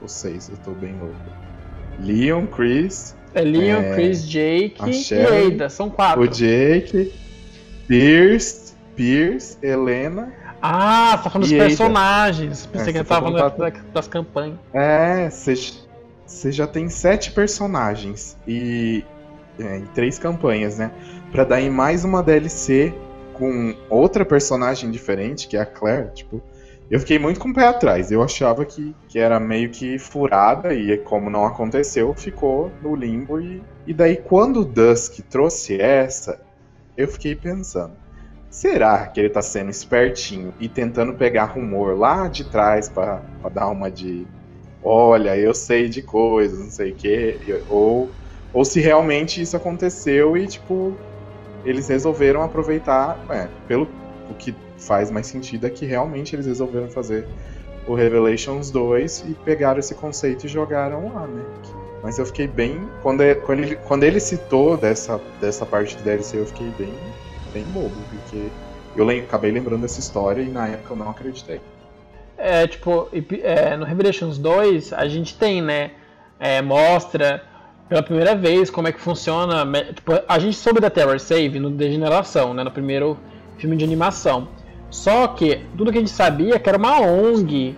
Ou 0.00 0.06
seis? 0.06 0.48
Eu 0.48 0.56
tô 0.58 0.70
bem 0.70 0.96
louco. 0.98 1.16
Leon, 1.98 2.46
Chris. 2.46 3.16
É 3.34 3.40
Leon, 3.42 3.82
é, 3.82 3.94
Chris, 3.94 4.28
Jake 4.28 4.76
e 5.10 5.46
Ada. 5.46 5.68
São 5.68 5.88
quatro. 5.88 6.22
O 6.22 6.28
Jake, 6.28 7.12
Pierce, 7.86 8.74
Pierce, 8.94 9.56
Helena. 9.62 10.32
Ah, 10.60 11.16
você 11.16 11.24
tá 11.24 11.30
falando 11.30 11.48
dos 11.48 11.58
personagens. 11.58 12.66
Pensei 12.66 12.88
é, 12.88 12.92
que 12.92 12.98
ele 12.98 13.04
tava 13.04 13.32
falando 13.32 13.56
das, 13.58 13.82
das 13.92 14.08
campanhas. 14.08 14.58
É, 14.72 15.28
você 15.30 16.52
já 16.52 16.66
tem 16.66 16.88
sete 16.88 17.32
personagens 17.32 18.36
e 18.46 19.04
é, 19.58 19.78
em 19.78 19.86
três 19.86 20.18
campanhas, 20.18 20.78
né? 20.78 20.90
Pra 21.30 21.44
dar 21.44 21.60
em 21.60 21.70
mais 21.70 22.04
uma 22.04 22.22
DLC 22.22 22.94
com 23.34 23.74
outra 23.90 24.24
personagem 24.24 24.90
diferente, 24.90 25.48
que 25.48 25.56
é 25.56 25.60
a 25.60 25.66
Claire, 25.66 26.10
tipo, 26.14 26.40
eu 26.92 27.00
fiquei 27.00 27.18
muito 27.18 27.40
com 27.40 27.48
o 27.48 27.54
pé 27.54 27.68
atrás. 27.68 28.12
Eu 28.12 28.22
achava 28.22 28.66
que, 28.66 28.94
que 29.08 29.18
era 29.18 29.40
meio 29.40 29.70
que 29.70 29.98
furada 29.98 30.74
e 30.74 30.98
como 30.98 31.30
não 31.30 31.46
aconteceu, 31.46 32.12
ficou 32.12 32.70
no 32.82 32.94
limbo. 32.94 33.40
E, 33.40 33.62
e 33.86 33.94
daí 33.94 34.16
quando 34.16 34.60
o 34.60 34.64
Dusk 34.64 35.20
trouxe 35.30 35.80
essa, 35.80 36.38
eu 36.94 37.08
fiquei 37.08 37.34
pensando, 37.34 37.94
será 38.50 39.06
que 39.06 39.18
ele 39.18 39.30
tá 39.30 39.40
sendo 39.40 39.70
espertinho 39.70 40.52
e 40.60 40.68
tentando 40.68 41.14
pegar 41.14 41.46
rumor 41.46 41.98
lá 41.98 42.28
de 42.28 42.44
trás 42.44 42.90
para 42.90 43.22
dar 43.54 43.68
uma 43.68 43.90
de 43.90 44.26
olha, 44.84 45.34
eu 45.34 45.54
sei 45.54 45.88
de 45.88 46.02
coisas, 46.02 46.58
não 46.58 46.70
sei 46.70 46.90
o 46.90 46.94
quê, 46.94 47.62
ou, 47.70 48.10
ou 48.52 48.66
se 48.66 48.80
realmente 48.80 49.40
isso 49.40 49.56
aconteceu 49.56 50.36
e 50.36 50.46
tipo 50.46 50.94
eles 51.64 51.88
resolveram 51.88 52.42
aproveitar, 52.42 53.18
é, 53.30 53.48
pelo 53.66 53.88
o 54.28 54.34
que 54.34 54.54
faz 54.82 55.10
mais 55.10 55.26
sentido 55.26 55.66
é 55.66 55.70
que 55.70 55.86
realmente 55.86 56.34
eles 56.34 56.46
resolveram 56.46 56.88
fazer 56.88 57.26
o 57.86 57.94
Revelations 57.94 58.70
2 58.70 59.24
e 59.28 59.34
pegaram 59.44 59.78
esse 59.78 59.94
conceito 59.94 60.46
e 60.46 60.48
jogaram 60.48 61.12
lá, 61.12 61.26
né? 61.26 61.42
Mas 62.02 62.18
eu 62.18 62.26
fiquei 62.26 62.46
bem. 62.46 62.80
Quando, 63.02 63.22
é, 63.22 63.38
ele, 63.48 63.76
quando 63.76 64.04
ele 64.04 64.18
citou 64.18 64.76
dessa, 64.76 65.20
dessa 65.40 65.64
parte 65.64 65.96
de 65.96 66.02
DLC, 66.02 66.38
eu 66.38 66.46
fiquei 66.46 66.68
bem, 66.78 66.92
bem 67.52 67.64
bobo, 67.64 67.94
porque 68.10 68.48
eu 68.96 69.04
lem 69.04 69.20
acabei 69.20 69.50
lembrando 69.50 69.82
dessa 69.82 70.00
história 70.00 70.42
e 70.42 70.48
na 70.48 70.68
época 70.68 70.92
eu 70.92 70.96
não 70.96 71.10
acreditei. 71.10 71.60
É, 72.36 72.66
tipo, 72.66 73.08
é, 73.42 73.76
no 73.76 73.84
Revelations 73.84 74.36
2 74.38 74.92
a 74.92 75.06
gente 75.06 75.36
tem, 75.36 75.62
né? 75.62 75.92
É, 76.40 76.60
mostra 76.60 77.42
pela 77.88 78.02
primeira 78.02 78.34
vez 78.34 78.68
como 78.68 78.88
é 78.88 78.92
que 78.92 79.00
funciona. 79.00 79.64
Tipo, 79.94 80.12
a 80.26 80.38
gente 80.40 80.56
soube 80.56 80.80
da 80.80 80.90
Terror 80.90 81.20
Save 81.20 81.60
no 81.60 81.70
Degeneração, 81.70 82.52
né? 82.52 82.64
No 82.64 82.70
primeiro 82.70 83.16
filme 83.58 83.76
de 83.76 83.84
animação. 83.84 84.48
Só 84.92 85.26
que 85.26 85.64
tudo 85.76 85.90
que 85.90 85.96
a 85.96 86.00
gente 86.02 86.12
sabia 86.12 86.56
é 86.56 86.58
que 86.58 86.68
era 86.68 86.76
uma 86.76 87.00
ONG 87.00 87.74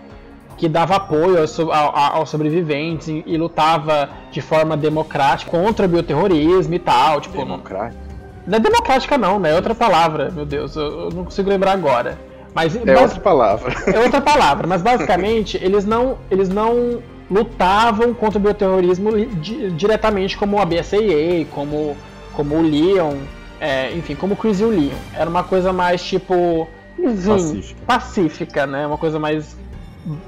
que 0.59 0.68
dava 0.68 0.97
apoio 0.97 1.40
aos, 1.40 1.59
aos 1.61 2.28
sobreviventes 2.28 3.06
e, 3.06 3.23
e, 3.25 3.37
lutava 3.37 4.11
de 4.33 4.42
forma 4.42 4.76
democrática 4.76 5.50
contra 5.50 5.87
o 5.87 5.88
bioterrorismo 5.88 6.75
e 6.75 6.78
tal. 6.78 7.21
Tipo, 7.21 7.38
democrática? 7.38 8.02
Não 8.44 8.56
é 8.56 8.61
democrática 8.61 9.16
não, 9.16 9.38
né? 9.38 9.52
É 9.52 9.54
outra 9.54 9.76
palavra, 9.76 10.30
meu 10.30 10.44
Deus, 10.44 10.75
eu, 10.75 11.02
eu 11.02 11.11
não 11.11 11.25
consigo 11.25 11.49
lembrar 11.49 11.73
agora. 11.73 12.18
Mas, 12.52 12.75
é 12.75 12.80
mas, 12.85 13.02
outra 13.02 13.21
palavra. 13.21 13.75
É 13.87 13.99
outra 14.00 14.21
palavra, 14.21 14.66
mas 14.66 14.83
basicamente 14.83 15.56
eles 15.62 15.85
não, 15.85 16.18
eles 16.30 16.49
não 16.49 17.00
lutavam 17.30 18.12
contra 18.12 18.38
o 18.38 18.42
bioterrorismo 18.42 19.25
di, 19.37 19.71
diretamente 19.71 20.37
como 20.37 20.61
a 20.61 20.64
BSAA, 20.64 21.47
como, 21.52 21.97
como 22.33 22.56
o 22.56 22.62
Leon, 22.62 23.14
é, 23.61 23.92
enfim, 23.92 24.16
como 24.16 24.35
o 24.35 24.37
Chris 24.37 24.61
e 24.61 24.64
o 24.64 24.68
Leon. 24.68 24.99
Era 25.14 25.30
uma 25.30 25.44
coisa 25.44 25.73
mais 25.73 26.02
tipo 26.02 26.68
pacífica. 26.96 27.80
pacífica, 27.86 28.66
né? 28.66 28.86
Uma 28.86 28.98
coisa 28.98 29.18
mais 29.18 29.56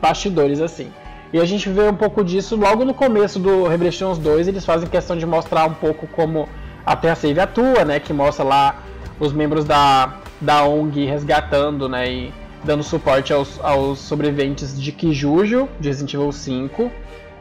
bastidores 0.00 0.60
assim. 0.60 0.90
E 1.32 1.38
a 1.38 1.44
gente 1.44 1.68
vê 1.68 1.82
um 1.82 1.94
pouco 1.94 2.24
disso 2.24 2.56
logo 2.56 2.84
no 2.84 2.94
começo 2.94 3.38
do 3.38 3.66
Revelations 3.66 4.18
2, 4.18 4.48
eles 4.48 4.64
fazem 4.64 4.88
questão 4.88 5.16
de 5.16 5.26
mostrar 5.26 5.66
um 5.66 5.74
pouco 5.74 6.06
como 6.06 6.48
a 6.84 6.94
Terra 6.94 7.16
Save 7.16 7.40
atua, 7.40 7.84
né? 7.84 7.98
Que 7.98 8.12
mostra 8.12 8.44
lá 8.44 8.82
os 9.18 9.32
membros 9.32 9.64
da, 9.64 10.18
da 10.40 10.64
ONG 10.64 11.04
resgatando, 11.04 11.88
né? 11.88 12.10
E 12.10 12.34
dando 12.64 12.82
suporte 12.82 13.32
aos, 13.32 13.60
aos 13.62 13.98
sobreviventes 13.98 14.80
de 14.80 14.92
Kijujo, 14.92 15.68
de 15.80 15.88
Resident 15.88 16.14
Evil 16.14 16.32
5. 16.32 16.90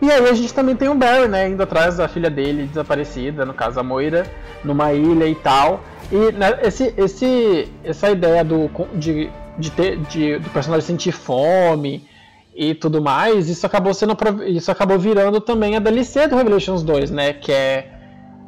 E 0.01 0.11
aí 0.11 0.27
a 0.27 0.33
gente 0.33 0.53
também 0.53 0.75
tem 0.75 0.89
o 0.89 0.95
Barry, 0.95 1.27
né, 1.27 1.49
indo 1.49 1.63
atrás 1.63 1.97
da 1.97 2.07
filha 2.07 2.29
dele 2.29 2.67
desaparecida, 2.67 3.45
no 3.45 3.53
caso 3.53 3.79
a 3.79 3.83
Moira, 3.83 4.25
numa 4.63 4.93
ilha 4.93 5.25
e 5.27 5.35
tal. 5.35 5.81
E 6.11 6.31
né, 6.33 6.59
esse, 6.61 6.93
esse, 6.97 7.71
essa 7.83 8.09
ideia 8.09 8.43
do, 8.43 8.69
de, 8.93 9.29
de 9.57 9.71
ter, 9.71 9.97
de, 9.97 10.37
do 10.39 10.49
personagem 10.49 10.85
sentir 10.85 11.11
fome 11.11 12.07
e 12.53 12.73
tudo 12.73 13.01
mais, 13.01 13.49
isso 13.49 13.65
acabou 13.65 13.93
sendo 13.93 14.15
isso 14.45 14.71
acabou 14.71 14.97
virando 14.97 15.41
também 15.41 15.75
a 15.75 15.79
DLC 15.79 16.27
do 16.27 16.35
Revelations 16.35 16.83
2, 16.83 17.11
né, 17.11 17.33
que 17.33 17.51
é, 17.51 17.89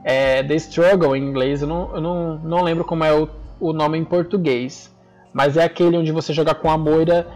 é 0.03 0.43
The 0.43 0.55
Struggle 0.55 1.15
em 1.15 1.23
inglês, 1.23 1.61
eu 1.61 1.67
não, 1.67 1.95
eu 1.95 2.01
não, 2.01 2.39
não 2.39 2.61
lembro 2.61 2.85
como 2.85 3.03
é 3.03 3.13
o, 3.13 3.27
o 3.59 3.73
nome 3.73 3.97
em 3.97 4.05
português. 4.05 4.95
Mas 5.33 5.55
é 5.55 5.63
aquele 5.63 5.97
onde 5.97 6.11
você 6.11 6.33
joga 6.33 6.55
com 6.55 6.69
a 6.69 6.77
Moira 6.77 7.27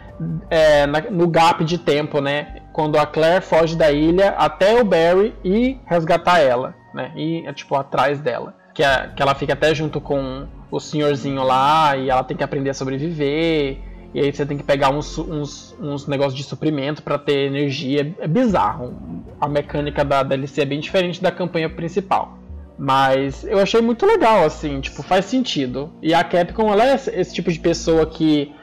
é, 0.49 0.87
na, 0.87 1.01
no 1.01 1.27
gap 1.27 1.63
de 1.63 1.77
tempo, 1.77 2.19
né? 2.19 2.60
Quando 2.71 2.97
a 2.97 3.05
Claire 3.05 3.43
foge 3.43 3.75
da 3.75 3.91
ilha 3.91 4.29
até 4.37 4.79
o 4.79 4.85
Barry 4.85 5.35
e 5.43 5.77
resgatar 5.85 6.39
ela, 6.39 6.75
né? 6.93 7.11
E, 7.15 7.45
é, 7.45 7.53
tipo, 7.53 7.75
atrás 7.75 8.19
dela. 8.19 8.55
Que, 8.73 8.83
a, 8.83 9.09
que 9.09 9.21
ela 9.21 9.35
fica 9.35 9.53
até 9.53 9.75
junto 9.75 9.99
com 9.99 10.47
o 10.71 10.79
senhorzinho 10.79 11.43
lá 11.43 11.97
e 11.97 12.09
ela 12.09 12.23
tem 12.23 12.37
que 12.37 12.43
aprender 12.43 12.69
a 12.69 12.73
sobreviver. 12.73 13.77
E 14.13 14.19
aí 14.19 14.31
você 14.33 14.45
tem 14.45 14.57
que 14.57 14.63
pegar 14.63 14.89
uns, 14.89 15.17
uns, 15.17 15.75
uns 15.79 16.07
negócios 16.07 16.35
de 16.35 16.43
suprimento 16.43 17.01
para 17.03 17.17
ter 17.17 17.47
energia. 17.47 18.13
É 18.19 18.27
bizarro. 18.27 18.95
A 19.39 19.47
mecânica 19.47 20.03
da 20.03 20.23
DLC 20.23 20.61
é 20.61 20.65
bem 20.65 20.79
diferente 20.79 21.21
da 21.21 21.31
campanha 21.31 21.69
principal. 21.69 22.37
Mas 22.77 23.43
eu 23.43 23.59
achei 23.59 23.79
muito 23.79 24.05
legal, 24.05 24.43
assim, 24.43 24.81
tipo, 24.81 25.03
faz 25.03 25.25
sentido. 25.25 25.93
E 26.01 26.13
a 26.13 26.23
Capcom, 26.23 26.71
ela 26.71 26.89
é 26.89 26.95
esse 26.95 27.33
tipo 27.33 27.51
de 27.51 27.59
pessoa 27.59 28.05
que 28.05 28.53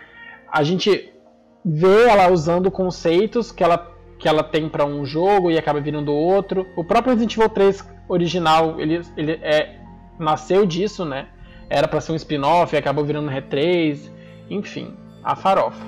a 0.50 0.62
gente 0.64 1.12
vê 1.64 2.08
ela 2.08 2.30
usando 2.30 2.70
conceitos 2.70 3.52
que 3.52 3.62
ela, 3.62 3.90
que 4.18 4.28
ela 4.28 4.42
tem 4.42 4.68
para 4.68 4.84
um 4.84 5.06
jogo 5.06 5.50
e 5.50 5.56
acaba 5.56 5.80
virando 5.80 6.12
outro. 6.12 6.66
O 6.74 6.82
próprio 6.82 7.12
Resident 7.12 7.36
Evil 7.36 7.48
3 7.48 7.88
original, 8.08 8.80
ele, 8.80 9.00
ele 9.16 9.32
é, 9.42 9.80
nasceu 10.18 10.66
disso, 10.66 11.04
né? 11.04 11.28
Era 11.70 11.86
para 11.86 12.00
ser 12.00 12.12
um 12.12 12.16
spin-off 12.16 12.74
e 12.74 12.78
acabou 12.78 13.04
virando 13.04 13.30
R3. 13.30 14.10
Enfim, 14.50 14.96
a 15.22 15.36
farofa. 15.36 15.84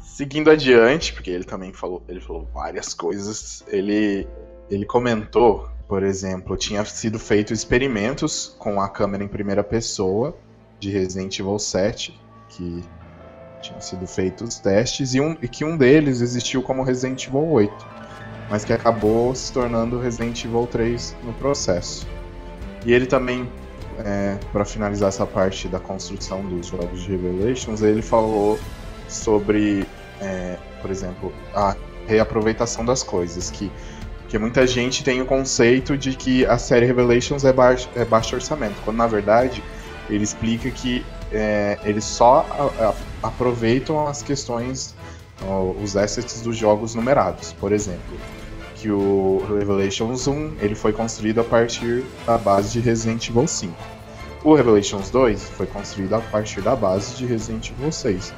Seguindo 0.00 0.50
adiante, 0.50 1.12
porque 1.12 1.30
ele 1.30 1.44
também 1.44 1.74
falou, 1.74 2.02
ele 2.08 2.20
falou 2.20 2.48
várias 2.54 2.94
coisas. 2.94 3.62
Ele, 3.68 4.26
ele 4.70 4.86
comentou, 4.86 5.68
por 5.86 6.02
exemplo, 6.02 6.56
tinha 6.56 6.82
sido 6.86 7.18
feito 7.18 7.52
experimentos 7.52 8.56
com 8.58 8.80
a 8.80 8.88
câmera 8.88 9.22
em 9.22 9.28
primeira 9.28 9.62
pessoa 9.62 10.34
de 10.78 10.90
Resident 10.90 11.38
Evil 11.38 11.58
7, 11.58 12.18
que 12.48 12.84
tinham 13.62 13.80
sido 13.80 14.06
feitos 14.06 14.58
testes 14.58 15.14
e, 15.14 15.20
um, 15.20 15.36
e 15.42 15.48
que 15.48 15.64
um 15.64 15.76
deles 15.76 16.20
existiu 16.20 16.62
como 16.62 16.82
Resident 16.82 17.26
Evil 17.26 17.48
8, 17.48 17.86
mas 18.50 18.64
que 18.64 18.72
acabou 18.72 19.34
se 19.34 19.52
tornando 19.52 19.98
Resident 19.98 20.44
Evil 20.44 20.66
3 20.66 21.16
no 21.24 21.32
processo. 21.34 22.06
E 22.84 22.92
ele 22.92 23.06
também, 23.06 23.50
é, 23.98 24.38
para 24.52 24.64
finalizar 24.64 25.08
essa 25.08 25.26
parte 25.26 25.66
da 25.66 25.80
construção 25.80 26.44
dos 26.44 26.66
jogos 26.66 27.02
de 27.02 27.10
Revelations, 27.10 27.82
ele 27.82 28.02
falou 28.02 28.58
sobre 29.08 29.86
é, 30.20 30.56
por 30.80 30.90
exemplo, 30.90 31.32
a 31.54 31.76
reaproveitação 32.06 32.84
das 32.84 33.02
coisas, 33.02 33.50
que, 33.50 33.70
que 34.28 34.38
muita 34.38 34.66
gente 34.66 35.02
tem 35.02 35.20
o 35.20 35.26
conceito 35.26 35.96
de 35.96 36.14
que 36.16 36.46
a 36.46 36.58
série 36.58 36.86
Revelations 36.86 37.44
é 37.44 37.52
baixo, 37.52 37.88
é 37.96 38.04
baixo 38.04 38.36
orçamento, 38.36 38.76
quando 38.84 38.96
na 38.96 39.06
verdade 39.06 39.62
ele 40.08 40.24
explica 40.24 40.70
que 40.70 41.04
é, 41.32 41.78
eles 41.84 42.04
só 42.04 42.46
a, 42.50 42.88
a, 42.88 43.28
aproveitam 43.28 44.06
as 44.06 44.22
questões, 44.22 44.94
os 45.82 45.96
assets 45.96 46.40
dos 46.40 46.56
jogos 46.56 46.94
numerados, 46.94 47.52
por 47.52 47.72
exemplo. 47.72 48.16
Que 48.76 48.90
o 48.90 49.42
Revelations 49.48 50.26
1 50.26 50.56
ele 50.60 50.74
foi 50.74 50.92
construído 50.92 51.40
a 51.40 51.44
partir 51.44 52.04
da 52.26 52.36
base 52.36 52.72
de 52.72 52.80
Resident 52.80 53.28
Evil 53.28 53.46
5. 53.46 53.74
O 54.44 54.54
Revelations 54.54 55.10
2 55.10 55.42
foi 55.50 55.66
construído 55.66 56.14
a 56.14 56.20
partir 56.20 56.60
da 56.60 56.76
base 56.76 57.16
de 57.16 57.26
Resident 57.26 57.70
Evil 57.70 57.90
6 57.90 58.32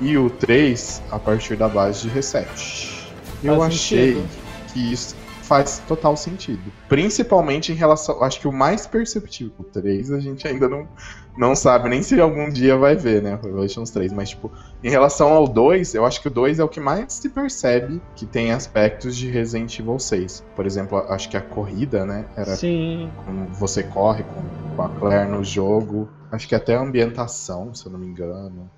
e 0.00 0.18
o 0.18 0.28
3 0.28 1.02
a 1.10 1.18
partir 1.18 1.56
da 1.56 1.68
base 1.68 2.02
de 2.02 2.08
reset. 2.08 3.12
Eu 3.42 3.58
faz 3.58 3.74
achei 3.74 4.14
sentido. 4.14 4.28
que 4.72 4.92
isso 4.92 5.14
faz 5.44 5.82
total 5.86 6.16
sentido. 6.16 6.72
Principalmente 6.88 7.70
em 7.70 7.74
relação. 7.74 8.22
Acho 8.22 8.40
que 8.40 8.48
o 8.48 8.52
mais 8.52 8.86
perceptível. 8.86 9.52
O 9.58 9.64
3 9.64 10.10
a 10.12 10.18
gente 10.18 10.48
ainda 10.48 10.68
não, 10.68 10.88
não 11.36 11.54
sabe 11.54 11.88
nem 11.88 12.02
se 12.02 12.18
algum 12.20 12.48
dia 12.48 12.76
vai 12.76 12.96
ver, 12.96 13.22
né? 13.22 13.38
Revelations 13.42 13.90
3. 13.90 14.12
Mas, 14.12 14.30
tipo, 14.30 14.50
em 14.82 14.90
relação 14.90 15.32
ao 15.32 15.46
2, 15.46 15.94
eu 15.94 16.04
acho 16.04 16.20
que 16.20 16.28
o 16.28 16.30
2 16.30 16.58
é 16.58 16.64
o 16.64 16.68
que 16.68 16.80
mais 16.80 17.12
se 17.12 17.28
percebe 17.28 18.00
que 18.16 18.26
tem 18.26 18.52
aspectos 18.52 19.16
de 19.16 19.30
Resident 19.30 19.78
Evil 19.78 19.98
6. 19.98 20.44
Por 20.56 20.66
exemplo, 20.66 20.98
acho 21.08 21.28
que 21.28 21.36
a 21.36 21.42
corrida, 21.42 22.06
né? 22.06 22.24
Era 22.36 22.56
Sim. 22.56 23.10
Como 23.24 23.46
você 23.48 23.82
corre 23.82 24.24
com, 24.24 24.76
com 24.76 24.82
a 24.82 24.88
Claire 24.88 25.30
no 25.30 25.44
jogo. 25.44 26.08
Acho 26.32 26.48
que 26.48 26.54
até 26.54 26.74
a 26.74 26.80
ambientação, 26.80 27.74
se 27.74 27.86
eu 27.86 27.92
não 27.92 27.98
me 27.98 28.06
engano. 28.06 28.68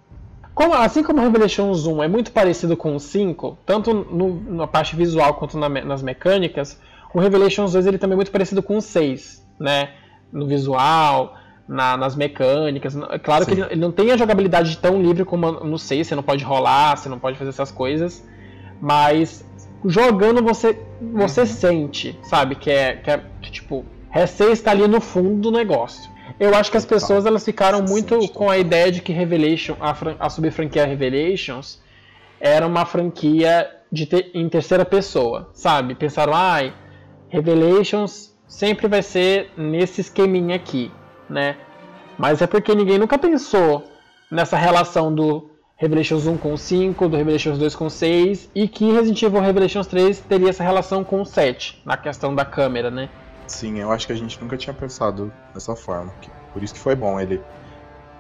Como, 0.56 0.72
assim 0.72 1.02
como 1.02 1.20
o 1.20 1.22
Revelations 1.22 1.86
1 1.86 2.02
é 2.02 2.08
muito 2.08 2.32
parecido 2.32 2.78
com 2.78 2.96
o 2.96 2.98
5, 2.98 3.58
tanto 3.66 3.92
no, 3.92 4.40
na 4.54 4.66
parte 4.66 4.96
visual 4.96 5.34
quanto 5.34 5.58
na, 5.58 5.68
nas 5.68 6.02
mecânicas, 6.02 6.80
o 7.12 7.20
Revelations 7.20 7.74
2 7.74 7.86
ele 7.86 7.98
também 7.98 8.14
é 8.14 8.16
muito 8.16 8.30
parecido 8.30 8.62
com 8.62 8.78
o 8.78 8.80
6, 8.80 9.46
né? 9.60 9.90
No 10.32 10.46
visual, 10.46 11.36
na, 11.68 11.98
nas 11.98 12.16
mecânicas. 12.16 12.96
É 12.96 13.18
claro 13.18 13.44
Sim. 13.44 13.50
que 13.50 13.60
ele, 13.60 13.72
ele, 13.72 13.80
não 13.82 13.92
tem 13.92 14.10
a 14.10 14.16
jogabilidade 14.16 14.78
tão 14.78 15.02
livre 15.02 15.26
como 15.26 15.52
no 15.52 15.78
6, 15.78 16.06
você 16.06 16.14
não 16.14 16.22
pode 16.22 16.42
rolar, 16.42 16.96
você 16.96 17.10
não 17.10 17.18
pode 17.18 17.36
fazer 17.36 17.50
essas 17.50 17.70
coisas, 17.70 18.26
mas 18.80 19.44
jogando 19.84 20.42
você 20.42 20.80
você 21.12 21.40
uhum. 21.42 21.46
sente, 21.46 22.18
sabe? 22.22 22.54
Que 22.54 22.70
é, 22.70 22.96
que 22.96 23.10
é 23.10 23.22
tipo, 23.42 23.84
recém 24.08 24.52
está 24.52 24.70
ali 24.70 24.88
no 24.88 25.02
fundo 25.02 25.38
do 25.38 25.50
negócio. 25.50 26.10
Eu 26.38 26.54
acho 26.54 26.70
que 26.70 26.76
as 26.76 26.84
pessoas 26.84 27.24
elas 27.24 27.44
ficaram 27.44 27.82
muito 27.82 28.28
com 28.32 28.50
a 28.50 28.58
ideia 28.58 28.92
de 28.92 29.00
que 29.00 29.12
Revelation, 29.12 29.76
a, 29.80 29.96
a 30.18 30.28
subfranquia 30.28 30.84
Revelations, 30.84 31.80
era 32.38 32.66
uma 32.66 32.84
franquia 32.84 33.70
de 33.90 34.04
ter, 34.04 34.30
em 34.34 34.46
terceira 34.48 34.84
pessoa, 34.84 35.48
sabe? 35.54 35.94
Pensaram, 35.94 36.34
ai, 36.34 36.74
Revelations 37.28 38.36
sempre 38.46 38.86
vai 38.86 39.02
ser 39.02 39.50
nesse 39.56 40.02
esqueminha 40.02 40.56
aqui, 40.56 40.92
né? 41.28 41.56
Mas 42.18 42.42
é 42.42 42.46
porque 42.46 42.74
ninguém 42.74 42.98
nunca 42.98 43.16
pensou 43.16 43.84
nessa 44.30 44.58
relação 44.58 45.14
do 45.14 45.50
Revelations 45.76 46.26
1 46.26 46.36
com 46.36 46.56
5, 46.56 47.08
do 47.08 47.16
Revelations 47.16 47.58
2 47.58 47.74
com 47.74 47.88
6, 47.88 48.50
e 48.54 48.68
que 48.68 48.92
Resident 48.92 49.22
Evil 49.22 49.40
Revelations 49.40 49.86
3 49.86 50.20
teria 50.20 50.50
essa 50.50 50.62
relação 50.62 51.02
com 51.02 51.22
o 51.22 51.24
7, 51.24 51.82
na 51.84 51.96
questão 51.96 52.34
da 52.34 52.44
câmera, 52.44 52.90
né? 52.90 53.08
Sim, 53.46 53.78
eu 53.78 53.92
acho 53.92 54.06
que 54.06 54.12
a 54.12 54.16
gente 54.16 54.40
nunca 54.42 54.56
tinha 54.56 54.74
pensado 54.74 55.32
dessa 55.54 55.76
forma. 55.76 56.12
Por 56.52 56.62
isso 56.62 56.74
que 56.74 56.80
foi 56.80 56.94
bom 56.94 57.20
ele, 57.20 57.42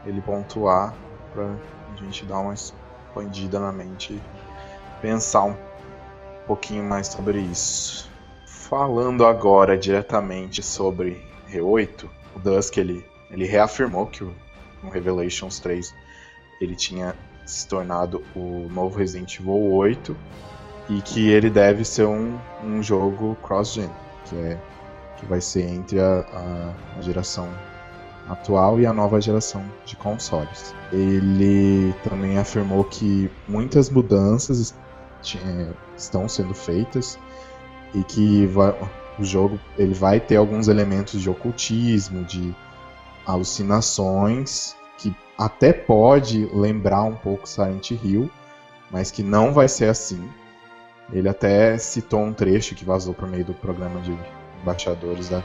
ele 0.04 0.20
pontuar 0.20 0.94
pra 1.32 1.56
gente 1.96 2.24
dar 2.24 2.38
uma 2.38 2.54
expandida 2.54 3.58
na 3.58 3.72
mente 3.72 4.20
pensar 5.00 5.44
um 5.44 5.56
pouquinho 6.46 6.84
mais 6.84 7.08
sobre 7.08 7.40
isso. 7.40 8.08
Falando 8.46 9.24
agora 9.24 9.76
diretamente 9.76 10.62
sobre 10.62 11.22
R8, 11.50 12.08
o 12.34 12.38
Dusk 12.38 12.76
ele, 12.76 13.04
ele 13.30 13.46
reafirmou 13.46 14.06
que 14.06 14.24
o, 14.24 14.34
no 14.82 14.90
Revelations 14.90 15.58
3 15.60 15.94
ele 16.60 16.74
tinha 16.74 17.14
se 17.44 17.66
tornado 17.68 18.22
o 18.34 18.68
novo 18.72 18.98
Resident 18.98 19.38
Evil 19.38 19.72
8 19.72 20.16
e 20.88 21.02
que 21.02 21.30
ele 21.30 21.50
deve 21.50 21.84
ser 21.84 22.06
um, 22.06 22.38
um 22.62 22.82
jogo 22.82 23.36
cross-gen, 23.42 23.90
que 24.24 24.36
é 24.36 24.58
que 25.16 25.26
vai 25.26 25.40
ser 25.40 25.62
entre 25.68 26.00
a, 26.00 26.74
a, 26.98 27.00
geração 27.00 27.48
atual 28.28 28.80
e 28.80 28.86
a 28.86 28.92
nova 28.92 29.20
geração 29.20 29.64
de 29.84 29.96
consoles. 29.96 30.74
Ele 30.92 31.94
também 32.02 32.38
afirmou 32.38 32.84
que 32.84 33.30
muitas 33.48 33.88
mudanças 33.88 34.74
estão 35.96 36.28
sendo 36.28 36.54
feitas 36.54 37.18
e 37.94 38.02
que 38.04 38.48
o 39.18 39.24
jogo 39.24 39.58
ele 39.78 39.94
vai 39.94 40.20
ter 40.20 40.36
alguns 40.36 40.68
elementos 40.68 41.20
de 41.20 41.30
ocultismo, 41.30 42.24
de 42.24 42.54
alucinações, 43.26 44.76
que 44.98 45.14
até 45.38 45.72
pode 45.72 46.46
lembrar 46.46 47.02
um 47.02 47.16
pouco 47.16 47.48
Silent 47.48 47.90
Hill, 47.90 48.30
mas 48.90 49.10
que 49.10 49.22
não 49.22 49.52
vai 49.52 49.68
ser 49.68 49.88
assim. 49.88 50.28
Ele 51.12 51.28
até 51.28 51.78
citou 51.78 52.20
um 52.20 52.32
trecho 52.32 52.74
que 52.74 52.84
vazou 52.84 53.14
por 53.14 53.28
meio 53.28 53.44
do 53.44 53.54
programa 53.54 54.00
de 54.00 54.16
embaixadores 54.66 55.28
da, 55.28 55.44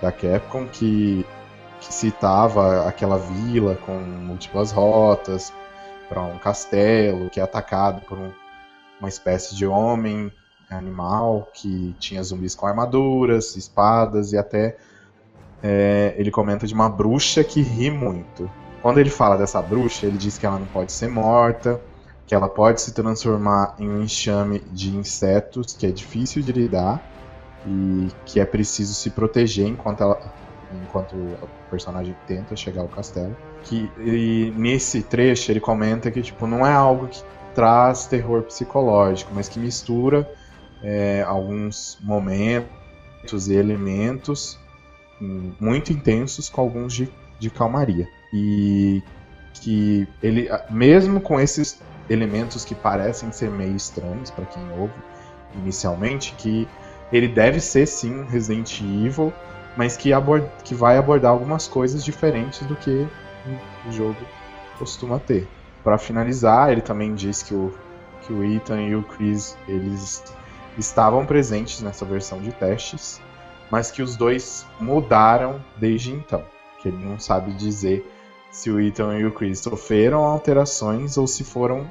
da 0.00 0.10
Capcom 0.10 0.66
que, 0.66 1.26
que 1.80 1.92
citava 1.92 2.88
aquela 2.88 3.18
vila 3.18 3.76
com 3.76 3.92
múltiplas 3.92 4.72
rotas 4.72 5.52
para 6.08 6.22
um 6.22 6.38
castelo 6.38 7.28
que 7.28 7.38
é 7.38 7.42
atacado 7.42 8.00
por 8.06 8.16
um, 8.16 8.32
uma 8.98 9.08
espécie 9.08 9.54
de 9.54 9.66
homem 9.66 10.32
animal 10.70 11.48
que 11.52 11.94
tinha 11.98 12.22
zumbis 12.22 12.54
com 12.54 12.66
armaduras, 12.66 13.54
espadas 13.56 14.32
e 14.32 14.38
até 14.38 14.76
é, 15.62 16.14
ele 16.16 16.30
comenta 16.30 16.66
de 16.66 16.72
uma 16.72 16.88
bruxa 16.88 17.44
que 17.44 17.60
ri 17.60 17.90
muito. 17.90 18.50
quando 18.80 18.98
ele 18.98 19.10
fala 19.10 19.36
dessa 19.36 19.60
bruxa, 19.60 20.06
ele 20.06 20.16
diz 20.16 20.38
que 20.38 20.46
ela 20.46 20.58
não 20.58 20.66
pode 20.66 20.92
ser 20.92 21.08
morta, 21.08 21.80
que 22.26 22.34
ela 22.34 22.48
pode 22.48 22.80
se 22.80 22.92
transformar 22.92 23.74
em 23.78 23.88
um 23.88 24.02
enxame 24.02 24.60
de 24.70 24.94
insetos 24.94 25.74
que 25.74 25.86
é 25.86 25.90
difícil 25.90 26.42
de 26.42 26.52
lidar 26.52 27.17
e 27.66 28.08
que 28.24 28.40
é 28.40 28.44
preciso 28.44 28.94
se 28.94 29.10
proteger 29.10 29.66
enquanto 29.66 30.02
ela 30.02 30.34
enquanto 30.70 31.14
o 31.14 31.48
personagem 31.70 32.14
tenta 32.26 32.54
chegar 32.54 32.82
ao 32.82 32.88
castelo. 32.88 33.36
Que 33.62 33.90
e 33.98 34.52
nesse 34.56 35.02
trecho 35.02 35.50
ele 35.50 35.60
comenta 35.60 36.10
que 36.10 36.22
tipo 36.22 36.46
não 36.46 36.66
é 36.66 36.72
algo 36.72 37.08
que 37.08 37.22
traz 37.54 38.06
terror 38.06 38.42
psicológico, 38.42 39.32
mas 39.34 39.48
que 39.48 39.58
mistura 39.58 40.28
é, 40.82 41.22
alguns 41.26 41.98
momentos 42.02 43.48
e 43.48 43.54
elementos 43.54 44.58
hum, 45.20 45.52
muito 45.58 45.92
intensos 45.92 46.48
com 46.48 46.60
alguns 46.60 46.92
de, 46.92 47.08
de 47.38 47.50
calmaria. 47.50 48.06
E 48.32 49.02
que 49.54 50.06
ele, 50.22 50.48
mesmo 50.70 51.20
com 51.20 51.40
esses 51.40 51.80
elementos 52.08 52.64
que 52.64 52.74
parecem 52.74 53.32
ser 53.32 53.50
meio 53.50 53.74
estranhos 53.74 54.30
para 54.30 54.44
quem 54.46 54.62
ouve 54.78 54.94
inicialmente, 55.54 56.34
que 56.36 56.68
ele 57.12 57.28
deve 57.28 57.60
ser 57.60 57.86
sim 57.86 58.20
um 58.20 58.26
Resident 58.26 58.80
Evil, 58.80 59.32
mas 59.76 59.96
que, 59.96 60.12
aborda, 60.12 60.50
que 60.64 60.74
vai 60.74 60.98
abordar 60.98 61.30
algumas 61.30 61.66
coisas 61.68 62.04
diferentes 62.04 62.66
do 62.66 62.76
que 62.76 63.06
o 63.86 63.92
jogo 63.92 64.16
costuma 64.78 65.18
ter. 65.18 65.46
Para 65.82 65.98
finalizar, 65.98 66.70
ele 66.70 66.80
também 66.80 67.14
diz 67.14 67.42
que 67.42 67.54
o, 67.54 67.72
que 68.22 68.32
o 68.32 68.44
Ethan 68.44 68.82
e 68.82 68.94
o 68.94 69.02
Chris 69.02 69.56
eles 69.66 70.22
estavam 70.76 71.24
presentes 71.24 71.80
nessa 71.80 72.04
versão 72.04 72.40
de 72.40 72.52
testes, 72.52 73.20
mas 73.70 73.90
que 73.90 74.02
os 74.02 74.16
dois 74.16 74.66
mudaram 74.80 75.62
desde 75.76 76.12
então. 76.12 76.44
Que 76.80 76.88
ele 76.88 77.04
não 77.04 77.18
sabe 77.18 77.52
dizer 77.52 78.06
se 78.50 78.70
o 78.70 78.80
Ethan 78.80 79.18
e 79.18 79.26
o 79.26 79.32
Chris 79.32 79.60
sofreram 79.60 80.24
alterações 80.24 81.16
ou 81.16 81.26
se 81.26 81.44
foram 81.44 81.90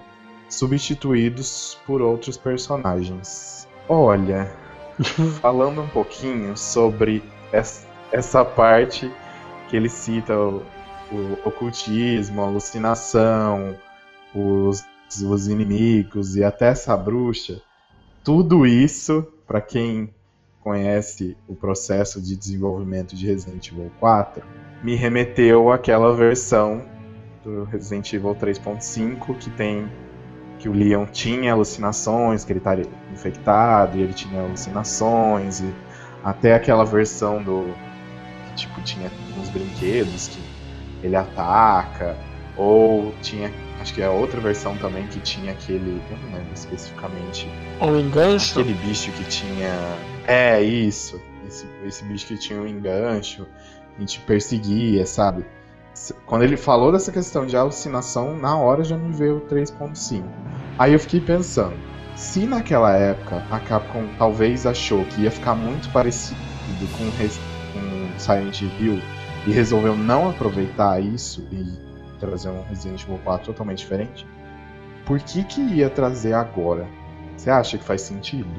substituídos 0.49 1.77
por 1.85 2.01
outros 2.01 2.37
personagens. 2.37 3.67
Olha, 3.87 4.51
falando 5.41 5.81
um 5.81 5.87
pouquinho 5.87 6.57
sobre 6.57 7.23
essa 8.11 8.43
parte 8.43 9.11
que 9.69 9.75
ele 9.75 9.89
cita 9.89 10.37
o, 10.37 10.63
o 11.11 11.37
ocultismo, 11.45 12.41
a 12.41 12.45
alucinação, 12.45 13.75
os, 14.33 14.83
os 15.23 15.47
inimigos 15.47 16.35
e 16.35 16.43
até 16.43 16.67
essa 16.67 16.95
bruxa, 16.95 17.61
tudo 18.23 18.65
isso, 18.65 19.25
para 19.45 19.61
quem 19.61 20.09
conhece 20.61 21.37
o 21.47 21.55
processo 21.55 22.21
de 22.21 22.35
desenvolvimento 22.35 23.15
de 23.15 23.25
Resident 23.25 23.71
Evil 23.71 23.91
4, 23.99 24.43
me 24.83 24.95
remeteu 24.95 25.71
àquela 25.71 26.13
versão 26.13 26.83
do 27.43 27.63
Resident 27.63 28.11
Evil 28.11 28.35
3.5 28.35 29.37
que 29.37 29.49
tem 29.51 29.89
que 30.59 30.67
o 30.67 30.73
Leon 30.73 31.05
tinha 31.05 31.53
alucinações, 31.53 32.43
que 32.43 32.51
ele 32.51 32.59
estaria 32.59 32.85
tá 32.85 32.91
infectado 33.13 33.97
e 33.97 34.01
ele 34.01 34.13
tinha 34.13 34.41
alucinações 34.41 35.61
e 35.61 35.73
até 36.23 36.55
aquela 36.55 36.83
versão 36.83 37.41
do 37.43 37.73
que, 38.47 38.55
tipo 38.55 38.81
tinha 38.81 39.11
uns 39.39 39.49
brinquedos 39.49 40.29
que 40.29 40.39
ele 41.05 41.15
ataca 41.15 42.17
ou 42.55 43.13
tinha 43.21 43.51
acho 43.79 43.93
que 43.93 44.01
é 44.01 44.09
outra 44.09 44.41
versão 44.41 44.75
também 44.77 45.05
que 45.07 45.19
tinha 45.19 45.51
aquele 45.51 46.01
eu 46.09 46.17
não 46.17 46.37
lembro 46.39 46.53
especificamente 46.53 47.47
o 47.79 47.95
engancho 47.95 48.59
aquele 48.59 48.73
bicho 48.73 49.11
que 49.11 49.23
tinha 49.25 49.71
é 50.25 50.61
isso 50.61 51.21
esse, 51.47 51.67
esse 51.85 52.03
bicho 52.05 52.25
que 52.25 52.35
tinha 52.35 52.59
um 52.59 52.67
engancho 52.67 53.47
a 53.97 53.99
gente 53.99 54.19
perseguia, 54.21 55.05
sabe? 55.05 55.43
Quando 56.25 56.43
ele 56.43 56.57
falou 56.57 56.91
dessa 56.91 57.11
questão 57.11 57.45
de 57.45 57.55
alucinação, 57.55 58.37
na 58.37 58.57
hora 58.57 58.83
já 58.83 58.97
me 58.97 59.11
veio 59.13 59.37
o 59.37 59.41
3.5. 59.41 60.23
Aí 60.77 60.93
eu 60.93 60.99
fiquei 60.99 61.19
pensando, 61.19 61.75
se 62.15 62.45
naquela 62.45 62.95
época 62.95 63.43
a 63.49 63.59
Capcom 63.59 64.07
talvez 64.17 64.65
achou 64.65 65.03
que 65.05 65.21
ia 65.21 65.31
ficar 65.31 65.55
muito 65.55 65.89
parecido 65.91 66.39
com, 66.97 67.09
com 67.73 68.19
Silent 68.19 68.61
Hill 68.61 69.01
e 69.45 69.51
resolveu 69.51 69.95
não 69.95 70.29
aproveitar 70.29 71.01
isso 71.01 71.47
e 71.51 71.65
trazer 72.19 72.49
um 72.49 72.63
Resident 72.63 73.03
Evil 73.03 73.19
4 73.23 73.47
totalmente 73.47 73.79
diferente, 73.79 74.25
por 75.05 75.19
que 75.19 75.43
que 75.43 75.61
ia 75.61 75.89
trazer 75.89 76.33
agora? 76.33 76.87
Você 77.35 77.49
acha 77.49 77.77
que 77.77 77.83
faz 77.83 78.01
sentido? 78.01 78.49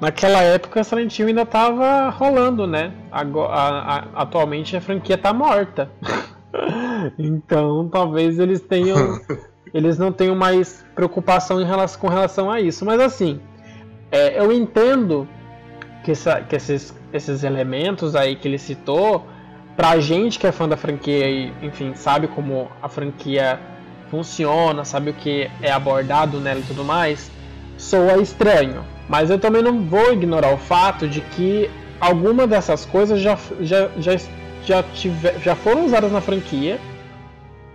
Naquela 0.00 0.42
época, 0.42 0.84
Silent 0.84 1.18
Hill 1.18 1.28
ainda 1.28 1.42
estava 1.42 2.10
rolando, 2.10 2.66
né? 2.66 2.92
Agora, 3.10 3.52
a, 3.52 3.96
a, 3.96 4.22
atualmente 4.22 4.76
a 4.76 4.80
franquia 4.80 5.14
está 5.14 5.32
morta. 5.32 5.90
então, 7.18 7.88
talvez 7.88 8.38
eles 8.38 8.60
tenham. 8.60 9.20
eles 9.74 9.98
não 9.98 10.12
tenham 10.12 10.34
mais 10.34 10.84
preocupação 10.94 11.60
em 11.60 11.64
relação, 11.64 12.00
com 12.00 12.08
relação 12.08 12.50
a 12.50 12.60
isso. 12.60 12.84
Mas 12.84 13.00
assim, 13.00 13.40
é, 14.10 14.38
eu 14.40 14.52
entendo 14.52 15.28
que, 16.04 16.12
essa, 16.12 16.40
que 16.40 16.56
esses, 16.56 16.94
esses 17.12 17.44
elementos 17.44 18.14
aí 18.14 18.36
que 18.36 18.48
ele 18.48 18.58
citou, 18.58 19.26
pra 19.76 19.98
gente 20.00 20.38
que 20.38 20.46
é 20.46 20.52
fã 20.52 20.68
da 20.68 20.76
franquia 20.76 21.28
e, 21.28 21.52
enfim, 21.62 21.94
sabe 21.94 22.28
como 22.28 22.70
a 22.80 22.88
franquia 22.88 23.60
funciona, 24.10 24.84
sabe 24.84 25.10
o 25.10 25.14
que 25.14 25.50
é 25.60 25.70
abordado 25.70 26.40
nela 26.40 26.60
e 26.60 26.62
tudo 26.62 26.84
mais, 26.84 27.30
soa 27.76 28.16
estranho. 28.18 28.84
Mas 29.08 29.30
eu 29.30 29.38
também 29.38 29.62
não 29.62 29.82
vou 29.82 30.12
ignorar 30.12 30.52
o 30.52 30.56
fato 30.56 31.06
de 31.06 31.20
que 31.20 31.70
alguma 32.00 32.46
dessas 32.46 32.84
coisas 32.84 33.20
já, 33.20 33.38
já, 33.60 33.88
já, 33.98 34.12
já, 34.66 34.82
tiver, 34.82 35.38
já 35.40 35.54
foram 35.54 35.86
usadas 35.86 36.10
na 36.12 36.20
franquia 36.20 36.78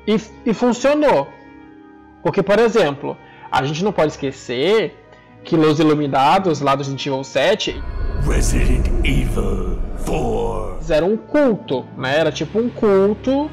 e, 0.05 0.19
e 0.45 0.53
funcionou. 0.53 1.27
Porque, 2.21 2.43
por 2.43 2.59
exemplo, 2.59 3.17
a 3.51 3.63
gente 3.63 3.83
não 3.83 3.91
pode 3.91 4.11
esquecer 4.11 4.97
que 5.43 5.55
Los 5.55 5.79
Iluminados, 5.79 6.61
lá 6.61 6.75
do 6.75 6.79
Resident 6.79 7.05
Evil 7.05 7.23
7, 7.23 7.83
Resident 8.21 8.87
Evil 9.03 9.79
4 10.05 10.71
era 10.89 11.05
um 11.05 11.17
culto, 11.17 11.85
né? 11.97 12.19
Era 12.19 12.31
tipo 12.31 12.59
um 12.59 12.69
culto 12.69 13.49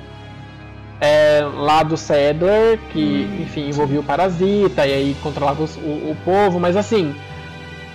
é, 1.01 1.41
lá 1.43 1.83
do 1.83 1.97
Sadler, 1.97 2.79
que, 2.91 3.29
hum, 3.31 3.43
enfim, 3.43 3.69
envolvia 3.69 3.99
sim. 3.99 4.03
o 4.03 4.07
parasita 4.07 4.87
e 4.87 4.93
aí 4.93 5.17
controlava 5.23 5.63
os, 5.63 5.77
o, 5.77 6.11
o 6.11 6.17
povo, 6.25 6.59
mas 6.59 6.77
assim, 6.77 7.15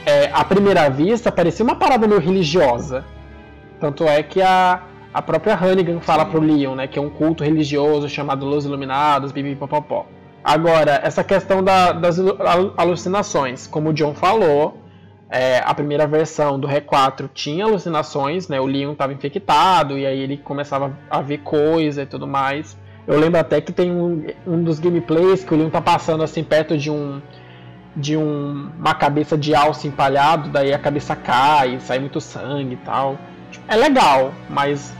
é, 0.06 0.30
à 0.34 0.44
primeira 0.44 0.90
vista, 0.90 1.32
parecia 1.32 1.64
uma 1.64 1.76
parada 1.76 2.08
meio 2.08 2.22
religiosa. 2.22 3.04
Tanto 3.80 4.06
é 4.06 4.24
que 4.24 4.42
a, 4.42 4.82
a 5.14 5.22
própria 5.22 5.56
Hannigan 5.56 6.00
fala 6.00 6.26
Sim. 6.26 6.32
pro 6.32 6.42
Leon, 6.42 6.76
né, 6.76 6.88
que 6.88 6.98
é 6.98 7.02
um 7.02 7.10
culto 7.10 7.44
religioso 7.44 8.10
chamado 8.10 8.46
Luz 8.46 8.66
Iluminados, 8.66 9.32
bibipopopó. 9.32 10.08
Agora, 10.44 11.00
essa 11.04 11.24
questão 11.24 11.64
da, 11.64 11.92
das 11.92 12.18
alucinações, 12.76 13.68
como 13.68 13.92
o 13.92 13.94
John 13.94 14.14
falou, 14.14 14.78
é, 15.30 15.60
a 15.66 15.74
primeira 15.74 16.06
versão 16.06 16.60
do 16.60 16.68
R4 16.68 17.30
tinha 17.34 17.66
alucinações, 17.66 18.48
né, 18.48 18.60
o 18.60 18.66
Leon 18.66 18.94
estava 18.94 19.14
infectado 19.14 19.98
e 19.98 20.06
aí 20.06 20.20
ele 20.20 20.38
começava 20.38 20.98
a 21.10 21.22
ver 21.22 21.40
coisa 21.40 22.04
e 22.04 22.06
tudo 22.06 22.28
mais. 22.28 22.78
Eu 23.06 23.20
lembro 23.20 23.40
até 23.40 23.62
que 23.62 23.72
tem 23.72 23.92
um, 23.92 24.26
um 24.48 24.64
dos 24.64 24.80
gameplays 24.80 25.44
que 25.44 25.54
o 25.54 25.58
Leon 25.58 25.70
tá 25.70 25.82
passando 25.82 26.24
assim 26.24 26.44
perto 26.44 26.78
de 26.78 26.90
um 26.90 27.22
de 27.96 28.18
um, 28.18 28.72
uma 28.80 28.96
cabeça 28.96 29.38
de 29.38 29.54
alce 29.54 29.88
empalhado, 29.88 30.50
daí 30.50 30.74
a 30.74 30.80
cabeça 30.80 31.16
cai, 31.16 31.80
sai 31.80 32.00
muito 32.00 32.20
sangue 32.20 32.74
e 32.74 32.78
tal. 32.78 33.20
É 33.68 33.76
legal, 33.76 34.34
mas 34.50 34.94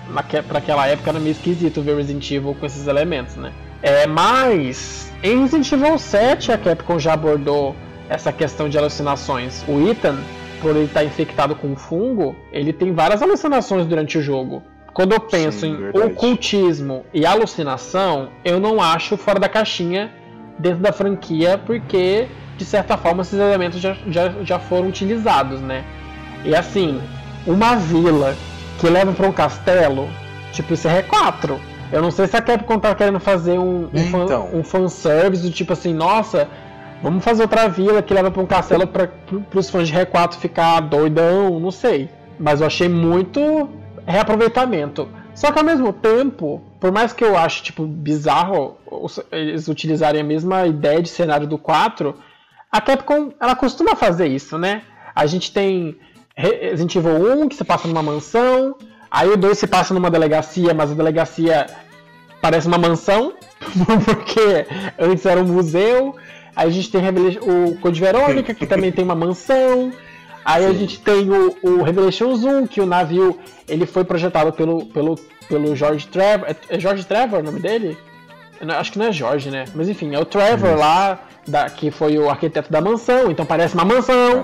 para 0.48 0.60
aquela 0.60 0.88
época 0.88 1.10
era 1.10 1.20
meio 1.20 1.32
esquisito 1.32 1.82
ver 1.82 1.96
Resident 1.98 2.30
Evil 2.32 2.56
com 2.60 2.66
esses 2.66 2.88
elementos, 2.88 3.36
né? 3.36 3.52
É, 3.82 4.08
mas 4.08 5.12
em 5.22 5.42
Resident 5.42 5.72
Evil 5.72 5.98
7 5.98 6.52
a 6.52 6.58
Capcom 6.58 6.98
já 6.98 7.14
abordou 7.14 7.76
essa 8.10 8.32
questão 8.32 8.70
de 8.70 8.78
alucinações. 8.78 9.64
O 9.68 9.90
Ethan, 9.90 10.18
por 10.62 10.72
ele 10.72 10.86
estar 10.86 11.02
tá 11.02 11.06
infectado 11.06 11.56
com 11.56 11.76
fungo, 11.76 12.36
ele 12.52 12.72
tem 12.72 12.94
várias 12.94 13.22
alucinações 13.22 13.86
durante 13.86 14.18
o 14.18 14.22
jogo. 14.22 14.64
Quando 14.94 15.14
eu 15.14 15.20
penso 15.20 15.62
Sim, 15.62 15.72
em 15.72 15.78
verdade. 15.78 16.14
ocultismo 16.14 17.06
e 17.14 17.26
alucinação, 17.26 18.30
eu 18.46 18.60
não 18.60 18.82
acho 18.82 19.18
fora 19.18 19.40
da 19.40 19.50
caixinha 19.50 20.14
dentro 20.60 20.80
da 20.80 20.94
franquia, 20.94 21.58
porque 21.58 22.28
de 22.58 22.64
certa 22.64 22.96
forma 22.96 23.24
esses 23.24 23.40
elementos 23.40 23.82
já, 23.82 23.98
já, 24.08 24.30
já 24.44 24.60
foram 24.60 24.88
utilizados, 24.88 25.60
né? 25.60 25.84
E 26.46 26.56
assim, 26.56 27.02
uma 27.46 27.76
vila 27.76 28.36
que 28.80 28.88
leva 28.90 29.12
para 29.12 29.28
um 29.28 29.32
castelo, 29.32 30.10
tipo, 30.52 30.74
isso 30.74 30.88
é 30.88 31.02
R4. 31.04 31.58
Eu 31.92 32.02
não 32.02 32.10
sei 32.10 32.28
se 32.28 32.36
a 32.36 32.42
Capcom 32.42 32.80
tá 32.80 32.96
querendo 32.96 33.20
fazer 33.20 33.60
um, 33.60 33.86
um, 33.86 33.90
então. 33.94 34.28
fan, 34.28 34.58
um 34.58 34.64
fanservice 34.64 35.44
do 35.44 35.52
tipo 35.52 35.74
assim, 35.74 35.94
nossa, 35.94 36.50
vamos 37.04 37.24
fazer 37.24 37.44
outra 37.44 37.68
vila 37.68 38.02
que 38.02 38.14
leva 38.14 38.32
para 38.32 38.42
um 38.42 38.48
castelo 38.48 38.88
para 38.88 39.10
os 39.54 39.70
fãs 39.70 39.88
de 39.88 39.94
R4 39.94 40.34
ficar 40.36 40.80
doidão, 40.80 41.60
não 41.60 41.72
sei. 41.72 42.10
Mas 42.40 42.62
eu 42.62 42.68
achei 42.68 42.90
muito 42.90 43.70
reaproveitamento. 44.08 45.08
Só 45.36 45.52
que 45.52 45.60
ao 45.60 45.66
mesmo 45.66 45.92
tempo, 45.94 46.62
por 46.80 46.92
mais 46.92 47.14
que 47.14 47.24
eu 47.24 47.38
ache 47.38 47.64
tipo 47.64 47.86
bizarro 47.86 48.78
eles 49.32 49.68
utilizarem 49.68 50.22
a 50.22 50.24
mesma 50.24 50.66
ideia 50.66 51.02
de 51.02 51.10
cenário 51.10 51.48
do 51.48 51.58
4, 51.58 52.16
a 52.72 52.82
Capcom, 52.82 53.32
ela 53.40 53.56
costuma 53.56 53.96
fazer 53.96 54.28
isso, 54.28 54.58
né? 54.58 54.84
A 55.16 55.26
gente 55.26 55.52
tem 55.52 55.98
Resident 56.36 56.96
Evil 56.96 57.44
1, 57.44 57.50
que 57.50 57.56
se 57.56 57.64
passa 57.64 57.88
numa 57.88 58.02
mansão, 58.02 58.76
aí 59.10 59.30
o 59.30 59.38
2 59.38 59.58
se 59.58 59.68
passa 59.68 59.94
numa 59.94 60.10
delegacia, 60.10 60.74
mas 60.74 60.92
a 60.92 60.96
delegacia 60.96 61.68
parece 62.42 62.68
uma 62.68 62.78
mansão, 62.78 63.34
porque 64.04 64.66
antes 65.00 65.26
era 65.26 65.40
um 65.40 65.46
museu. 65.46 66.16
Aí 66.56 66.68
a 66.68 66.72
gente 66.72 66.92
tem 66.92 67.02
o 67.42 67.78
Code 67.80 68.00
Verônica, 68.00 68.54
que 68.54 68.66
também 68.66 68.92
tem 68.92 69.04
uma 69.04 69.16
mansão. 69.16 69.92
Aí 70.46 70.64
Sim. 70.64 70.70
a 70.70 70.74
gente 70.74 71.00
tem 71.00 71.30
o, 71.32 71.56
o 71.64 71.84
Revelation 71.84 72.36
Zoom, 72.36 72.68
que 72.68 72.82
o 72.82 72.86
navio 72.86 73.40
ele 73.68 73.86
foi 73.86 74.04
projetado 74.04 74.52
pelo, 74.52 74.86
pelo, 74.88 75.16
pelo 75.48 75.76
George 75.76 76.08
Trevor. 76.08 76.50
É, 76.50 76.76
é 76.76 76.80
George 76.80 77.06
Trevor 77.06 77.40
o 77.40 77.44
nome 77.44 77.60
dele? 77.60 77.98
Não, 78.62 78.76
acho 78.76 78.92
que 78.92 79.00
não 79.00 79.08
é 79.08 79.12
Jorge, 79.12 79.50
né? 79.50 79.66
Mas 79.74 79.90
enfim, 79.90 80.14
é 80.14 80.20
o 80.20 80.26
Trevor 80.26 80.78
lá, 80.78 81.20
da, 81.48 81.70
que 81.70 81.92
foi 81.92 82.18
o 82.18 82.30
arquiteto 82.30 82.72
da 82.72 82.82
mansão, 82.82 83.32
então 83.32 83.46
parece 83.46 83.74
uma 83.74 83.86
mansão. 83.86 84.44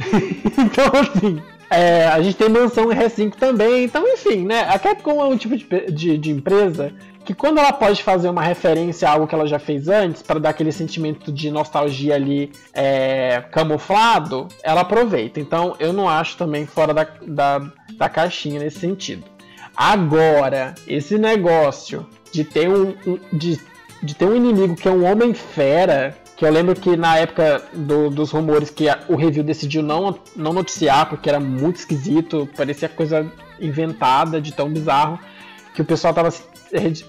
então, 0.58 0.90
assim, 1.00 1.40
é, 1.70 2.06
a 2.08 2.20
gente 2.20 2.36
tem 2.36 2.48
mansão 2.48 2.92
em 2.92 2.96
R5 2.96 3.34
também. 3.34 3.84
Então, 3.84 4.06
enfim, 4.06 4.44
né? 4.44 4.62
A 4.68 4.78
Capcom 4.78 5.22
é 5.22 5.26
um 5.26 5.36
tipo 5.36 5.56
de, 5.56 5.66
de, 5.90 6.18
de 6.18 6.30
empresa 6.30 6.92
que 7.24 7.34
quando 7.34 7.58
ela 7.58 7.72
pode 7.72 8.02
fazer 8.02 8.28
uma 8.28 8.42
referência 8.42 9.08
a 9.08 9.12
algo 9.12 9.26
que 9.26 9.34
ela 9.34 9.46
já 9.46 9.58
fez 9.58 9.88
antes, 9.88 10.22
para 10.22 10.40
dar 10.40 10.50
aquele 10.50 10.72
sentimento 10.72 11.30
de 11.30 11.50
nostalgia 11.50 12.14
ali 12.14 12.50
é, 12.72 13.44
camuflado, 13.52 14.48
ela 14.62 14.80
aproveita. 14.80 15.38
Então 15.38 15.76
eu 15.78 15.92
não 15.92 16.08
acho 16.08 16.36
também 16.36 16.66
fora 16.66 16.92
da, 16.92 17.06
da, 17.26 17.70
da 17.96 18.08
caixinha 18.08 18.58
nesse 18.58 18.80
sentido. 18.80 19.24
Agora, 19.76 20.74
esse 20.86 21.16
negócio 21.18 22.06
de 22.32 22.42
ter 22.42 22.68
um, 22.68 22.94
de, 23.32 23.60
de 24.02 24.14
ter 24.14 24.24
um 24.24 24.34
inimigo 24.34 24.74
que 24.74 24.88
é 24.88 24.90
um 24.90 25.10
homem 25.10 25.32
fera, 25.32 26.16
que 26.40 26.46
eu 26.46 26.50
lembro 26.50 26.74
que 26.74 26.96
na 26.96 27.18
época 27.18 27.62
do, 27.70 28.08
dos 28.08 28.30
rumores 28.30 28.70
que 28.70 28.88
a, 28.88 29.00
o 29.08 29.14
review 29.14 29.44
decidiu 29.44 29.82
não, 29.82 30.18
não 30.34 30.54
noticiar, 30.54 31.06
porque 31.06 31.28
era 31.28 31.38
muito 31.38 31.76
esquisito, 31.76 32.48
parecia 32.56 32.88
coisa 32.88 33.30
inventada 33.60 34.40
de 34.40 34.50
tão 34.50 34.70
bizarro, 34.70 35.18
que 35.74 35.82
o 35.82 35.84
pessoal 35.84 36.14
tava 36.14 36.30
se, 36.30 36.42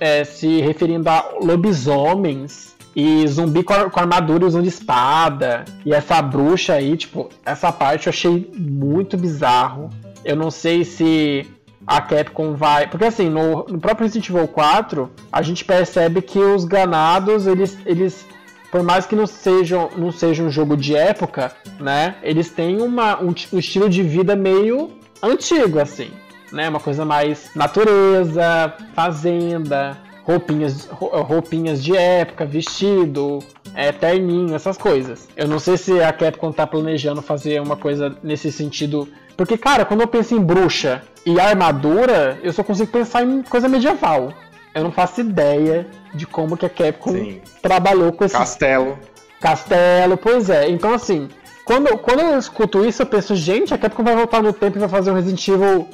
é, 0.01 0.25
se 0.25 0.59
referindo 0.59 1.09
a 1.09 1.29
lobisomens 1.41 2.75
e 2.93 3.25
zumbi 3.25 3.63
com, 3.63 3.89
com 3.89 3.99
armadura 4.01 4.45
usando 4.45 4.67
espada, 4.67 5.63
e 5.85 5.93
essa 5.93 6.21
bruxa 6.21 6.73
aí, 6.73 6.97
tipo, 6.97 7.29
essa 7.45 7.71
parte 7.71 8.07
eu 8.07 8.11
achei 8.11 8.51
muito 8.53 9.15
bizarro. 9.15 9.89
Eu 10.25 10.35
não 10.35 10.51
sei 10.51 10.83
se 10.83 11.47
a 11.87 12.01
Capcom 12.01 12.53
vai. 12.53 12.89
Porque 12.89 13.05
assim, 13.05 13.29
no, 13.29 13.65
no 13.69 13.79
próprio 13.79 14.07
Resident 14.07 14.29
Evil 14.29 14.49
4, 14.49 15.09
a 15.31 15.41
gente 15.41 15.63
percebe 15.63 16.21
que 16.21 16.37
os 16.37 16.65
ganados, 16.65 17.47
eles, 17.47 17.77
eles 17.85 18.25
por 18.71 18.81
mais 18.81 19.05
que 19.05 19.15
não 19.15 19.27
sejam 19.27 19.89
não 19.97 20.11
seja 20.11 20.41
um 20.41 20.49
jogo 20.49 20.77
de 20.77 20.95
época, 20.95 21.51
né? 21.79 22.15
Eles 22.23 22.49
têm 22.49 22.81
uma, 22.81 23.21
um, 23.21 23.33
um, 23.51 23.59
estilo 23.59 23.89
de 23.89 24.01
vida 24.01 24.35
meio 24.35 24.91
antigo, 25.21 25.79
assim, 25.79 26.09
né? 26.51 26.69
Uma 26.69 26.79
coisa 26.79 27.03
mais 27.03 27.51
natureza, 27.53 28.73
fazenda, 28.95 29.97
roupinhas, 30.23 30.87
roupinhas 30.89 31.83
de 31.83 31.95
época, 31.95 32.45
vestido, 32.45 33.39
é, 33.75 33.91
terninho, 33.91 34.55
essas 34.55 34.77
coisas. 34.77 35.27
Eu 35.35 35.47
não 35.47 35.59
sei 35.59 35.77
se 35.77 36.01
a 36.01 36.11
Capcom 36.13 36.51
tá 36.51 36.65
planejando 36.65 37.21
fazer 37.21 37.61
uma 37.61 37.75
coisa 37.75 38.15
nesse 38.23 38.51
sentido. 38.51 39.07
Porque, 39.35 39.57
cara, 39.57 39.85
quando 39.85 40.01
eu 40.01 40.07
penso 40.07 40.35
em 40.35 40.39
bruxa 40.39 41.03
e 41.25 41.39
armadura, 41.39 42.39
eu 42.43 42.53
só 42.53 42.63
consigo 42.63 42.91
pensar 42.91 43.23
em 43.23 43.41
coisa 43.41 43.67
medieval. 43.67 44.33
Eu 44.73 44.83
não 44.83 44.91
faço 44.91 45.21
ideia 45.21 45.87
de 46.13 46.25
como 46.25 46.55
que 46.55 46.65
a 46.65 46.69
Capcom 46.69 47.11
Sim. 47.11 47.41
trabalhou 47.61 48.11
com 48.11 48.23
esse. 48.23 48.37
Castelo. 48.37 48.97
Castelo, 49.39 50.17
pois 50.17 50.49
é. 50.49 50.69
Então, 50.69 50.93
assim, 50.93 51.27
quando, 51.65 51.97
quando 51.97 52.19
eu 52.19 52.37
escuto 52.37 52.85
isso, 52.85 53.01
eu 53.01 53.05
penso, 53.05 53.35
gente, 53.35 53.73
a 53.73 53.77
Capcom 53.77 54.03
vai 54.03 54.15
voltar 54.15 54.41
no 54.41 54.53
tempo 54.53 54.77
e 54.77 54.79
vai 54.79 54.89
fazer 54.89 55.11
um 55.11 55.15
Resident 55.15 55.45
Evil. 55.47 55.87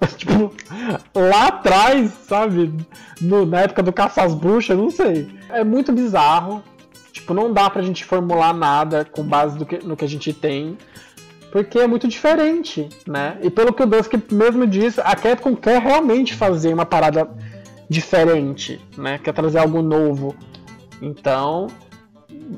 tipo, 0.16 0.52
lá 1.14 1.48
atrás, 1.48 2.10
sabe? 2.26 2.74
No, 3.20 3.44
na 3.44 3.60
época 3.60 3.82
do 3.82 3.92
caça 3.92 4.22
às 4.22 4.34
bruxas, 4.34 4.76
não 4.76 4.90
sei. 4.90 5.28
É 5.48 5.64
muito 5.64 5.92
bizarro. 5.92 6.62
Tipo, 7.12 7.34
não 7.34 7.52
dá 7.52 7.68
pra 7.68 7.82
gente 7.82 8.04
formular 8.04 8.54
nada 8.54 9.04
com 9.04 9.22
base 9.22 9.62
que, 9.64 9.84
no 9.84 9.96
que 9.96 10.04
a 10.04 10.08
gente 10.08 10.32
tem. 10.32 10.78
Porque 11.50 11.78
é 11.78 11.86
muito 11.86 12.06
diferente, 12.06 12.88
né? 13.06 13.36
E 13.42 13.50
pelo 13.50 13.72
que 13.72 13.82
o 13.82 13.86
Dusk 13.86 14.12
mesmo 14.30 14.66
disse, 14.66 15.00
a 15.00 15.16
Capcom 15.16 15.56
quer 15.56 15.82
realmente 15.82 16.34
fazer 16.34 16.72
uma 16.72 16.86
parada 16.86 17.28
diferente, 17.90 18.80
né? 18.96 19.18
Quer 19.18 19.34
trazer 19.34 19.58
algo 19.58 19.82
novo. 19.82 20.36
Então, 21.02 21.66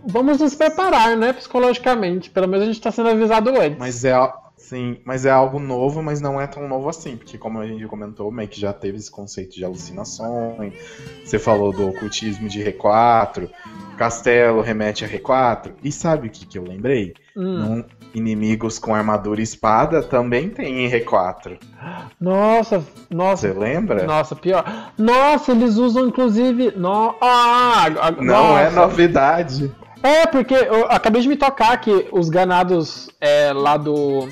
vamos 0.06 0.38
nos 0.38 0.54
preparar, 0.54 1.16
né? 1.16 1.32
Psicologicamente. 1.32 2.28
Pelo 2.28 2.46
menos 2.46 2.64
a 2.64 2.66
gente 2.66 2.76
está 2.76 2.92
sendo 2.92 3.08
avisado 3.08 3.48
antes. 3.48 3.78
Mas 3.78 4.04
é, 4.04 4.14
sim, 4.58 4.98
mas 5.06 5.24
é 5.24 5.30
algo 5.30 5.58
novo, 5.58 6.02
mas 6.02 6.20
não 6.20 6.38
é 6.38 6.46
tão 6.46 6.68
novo 6.68 6.86
assim. 6.86 7.16
Porque, 7.16 7.38
como 7.38 7.58
a 7.60 7.66
gente 7.66 7.86
comentou, 7.86 8.28
o 8.28 8.32
Mac 8.32 8.52
já 8.52 8.74
teve 8.74 8.98
esse 8.98 9.10
conceito 9.10 9.54
de 9.54 9.64
alucinações. 9.64 10.74
Você 11.24 11.38
falou 11.38 11.72
do 11.72 11.88
ocultismo 11.88 12.46
de 12.46 12.62
R4. 12.62 13.48
Castelo 13.96 14.60
remete 14.60 15.02
a 15.02 15.08
R4. 15.08 15.72
E 15.82 15.90
sabe 15.90 16.28
o 16.28 16.30
que, 16.30 16.44
que 16.44 16.58
eu 16.58 16.64
lembrei? 16.64 17.14
Hum. 17.34 17.58
Num, 17.58 17.84
inimigos 18.14 18.78
com 18.78 18.94
armadura 18.94 19.40
e 19.40 19.44
espada 19.44 20.02
também 20.02 20.48
tem 20.48 20.86
em 20.86 20.90
R4. 20.90 21.58
Nossa, 22.20 22.84
nossa. 23.10 23.48
Você 23.48 23.58
lembra? 23.58 24.04
Nossa, 24.04 24.36
pior. 24.36 24.64
Nossa, 24.96 25.52
eles 25.52 25.76
usam 25.76 26.06
inclusive. 26.06 26.72
No... 26.76 27.14
Ah, 27.20 27.86
Não 28.20 28.56
é 28.56 28.70
novidade. 28.70 29.70
É, 30.02 30.26
porque 30.26 30.54
eu 30.54 30.86
acabei 30.90 31.22
de 31.22 31.28
me 31.28 31.36
tocar 31.36 31.76
que 31.80 32.08
os 32.10 32.28
ganados 32.28 33.08
é, 33.20 33.52
lá 33.52 33.76
do, 33.76 34.28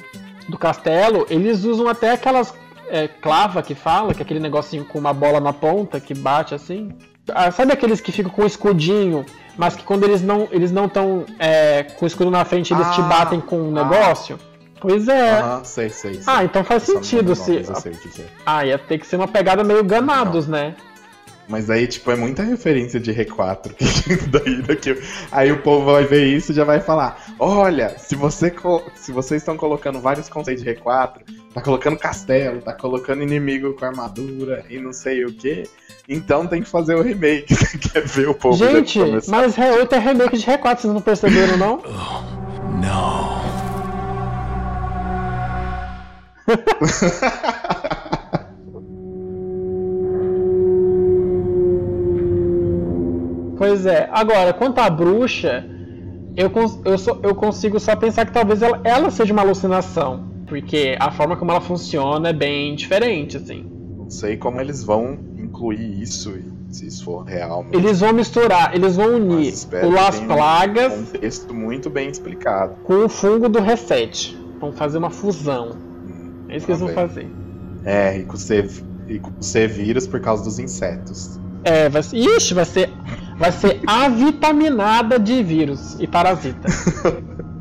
do 0.48 0.58
castelo, 0.58 1.26
eles 1.30 1.64
usam 1.64 1.88
até 1.88 2.12
aquelas 2.12 2.52
é, 2.88 3.06
clava 3.06 3.62
que 3.62 3.74
fala, 3.74 4.12
que 4.12 4.20
é 4.20 4.24
aquele 4.24 4.40
negocinho 4.40 4.84
com 4.84 4.98
uma 4.98 5.12
bola 5.12 5.38
na 5.38 5.52
ponta 5.52 6.00
que 6.00 6.12
bate 6.12 6.54
assim. 6.54 6.92
Ah, 7.28 7.50
sabe 7.50 7.72
aqueles 7.72 8.00
que 8.00 8.10
ficam 8.10 8.30
com 8.30 8.42
o 8.42 8.46
escudinho 8.46 9.24
mas 9.60 9.76
que 9.76 9.84
quando 9.84 10.04
eles 10.04 10.22
não 10.22 10.48
eles 10.50 10.72
não 10.72 10.86
estão 10.86 11.26
é, 11.38 11.82
com 11.82 12.06
o 12.06 12.08
escudo 12.08 12.30
na 12.30 12.44
frente, 12.46 12.72
eles 12.72 12.86
ah, 12.86 12.90
te 12.92 13.02
batem 13.02 13.40
com 13.40 13.60
um 13.60 13.76
ah. 13.76 13.84
negócio. 13.84 14.38
Pois 14.80 15.06
é. 15.06 15.38
Aham, 15.38 15.64
sei, 15.64 15.90
sei, 15.90 16.14
sei. 16.14 16.22
Ah, 16.26 16.42
então 16.42 16.64
faz 16.64 16.84
sentido 16.84 17.36
se. 17.36 17.58
o 17.58 17.82
que 17.82 18.22
é. 18.22 18.26
Ah, 18.46 18.64
ia 18.64 18.78
ter 18.78 18.96
que 18.96 19.06
ser 19.06 19.16
uma 19.16 19.28
pegada 19.28 19.62
meio 19.62 19.84
ganados, 19.84 20.46
não. 20.46 20.58
né? 20.58 20.74
Mas 21.50 21.68
aí, 21.68 21.88
tipo, 21.88 22.08
é 22.12 22.16
muita 22.16 22.44
referência 22.44 23.00
de 23.00 23.12
R4. 23.12 23.72
daí, 24.30 24.62
daqui... 24.62 24.96
Aí 25.32 25.50
o 25.50 25.60
povo 25.60 25.92
vai 25.92 26.04
ver 26.04 26.24
isso 26.24 26.52
e 26.52 26.54
já 26.54 26.62
vai 26.62 26.80
falar: 26.80 27.34
Olha, 27.40 27.98
se, 27.98 28.14
você 28.14 28.54
se 28.94 29.10
vocês 29.10 29.42
estão 29.42 29.56
colocando 29.56 29.98
vários 29.98 30.28
conceitos 30.28 30.62
de 30.62 30.70
R4, 30.70 31.22
tá 31.52 31.60
colocando 31.60 31.98
castelo, 31.98 32.62
tá 32.62 32.72
colocando 32.72 33.24
inimigo 33.24 33.74
com 33.74 33.84
armadura 33.84 34.64
e 34.70 34.78
não 34.78 34.92
sei 34.92 35.24
o 35.24 35.32
que. 35.32 35.68
Então 36.08 36.46
tem 36.46 36.62
que 36.62 36.68
fazer 36.68 36.94
o 36.94 37.02
remake. 37.02 37.52
Você 37.52 37.78
quer 37.78 38.06
ver 38.06 38.28
o 38.28 38.34
povo 38.34 38.56
Gente, 38.56 39.00
mas 39.28 39.58
outro 39.58 39.98
é 39.98 40.00
remake 40.00 40.38
de 40.38 40.46
R4, 40.46 40.78
vocês 40.78 40.94
não 40.94 41.00
perceberam, 41.00 41.56
não? 41.56 41.82
Oh, 41.92 42.40
não. 42.80 43.40
Pois 53.60 53.84
é. 53.84 54.08
Agora, 54.10 54.54
quanto 54.54 54.78
à 54.78 54.88
bruxa, 54.88 55.66
eu, 56.34 56.50
eu, 56.82 56.96
só, 56.96 57.20
eu 57.22 57.34
consigo 57.34 57.78
só 57.78 57.94
pensar 57.94 58.24
que 58.24 58.32
talvez 58.32 58.62
ela, 58.62 58.80
ela 58.82 59.10
seja 59.10 59.34
uma 59.34 59.42
alucinação. 59.42 60.30
Porque 60.46 60.96
a 60.98 61.10
forma 61.10 61.36
como 61.36 61.50
ela 61.50 61.60
funciona 61.60 62.30
é 62.30 62.32
bem 62.32 62.74
diferente, 62.74 63.36
assim. 63.36 63.70
Não 63.98 64.08
sei 64.08 64.38
como 64.38 64.62
eles 64.62 64.82
vão 64.82 65.18
incluir 65.36 66.00
isso, 66.00 66.34
se 66.70 66.86
isso 66.86 67.04
for 67.04 67.22
real. 67.22 67.62
Mesmo. 67.64 67.78
Eles 67.78 68.00
vão 68.00 68.14
misturar, 68.14 68.74
eles 68.74 68.96
vão 68.96 69.16
unir 69.16 69.52
o 69.84 69.90
Las 69.90 70.18
Plagas. 70.20 70.94
Um 70.94 71.04
contexto 71.04 71.52
muito 71.52 71.90
bem 71.90 72.08
explicado. 72.08 72.76
Com 72.82 73.04
o 73.04 73.08
fungo 73.10 73.46
do 73.46 73.60
Reset. 73.60 74.36
Vão 74.58 74.72
fazer 74.72 74.96
uma 74.96 75.10
fusão. 75.10 75.76
Hum, 76.08 76.46
é 76.48 76.56
isso 76.56 76.64
que 76.64 76.72
eles 76.72 76.80
vão 76.80 76.94
fazer. 76.94 77.28
É, 77.84 78.16
e 78.16 78.24
com, 78.24 78.38
C, 78.38 78.66
e 79.06 79.18
com 79.18 79.30
C-vírus 79.42 80.06
por 80.06 80.18
causa 80.20 80.44
dos 80.44 80.58
insetos. 80.58 81.38
É, 81.62 81.90
vai, 81.90 82.00
ixi, 82.12 82.54
vai 82.54 82.64
ser, 82.64 82.90
vai 83.40 83.50
ser 83.52 83.80
avitaminada 83.86 85.18
de 85.18 85.42
vírus 85.42 85.96
e 85.98 86.06
parasita. 86.06 86.68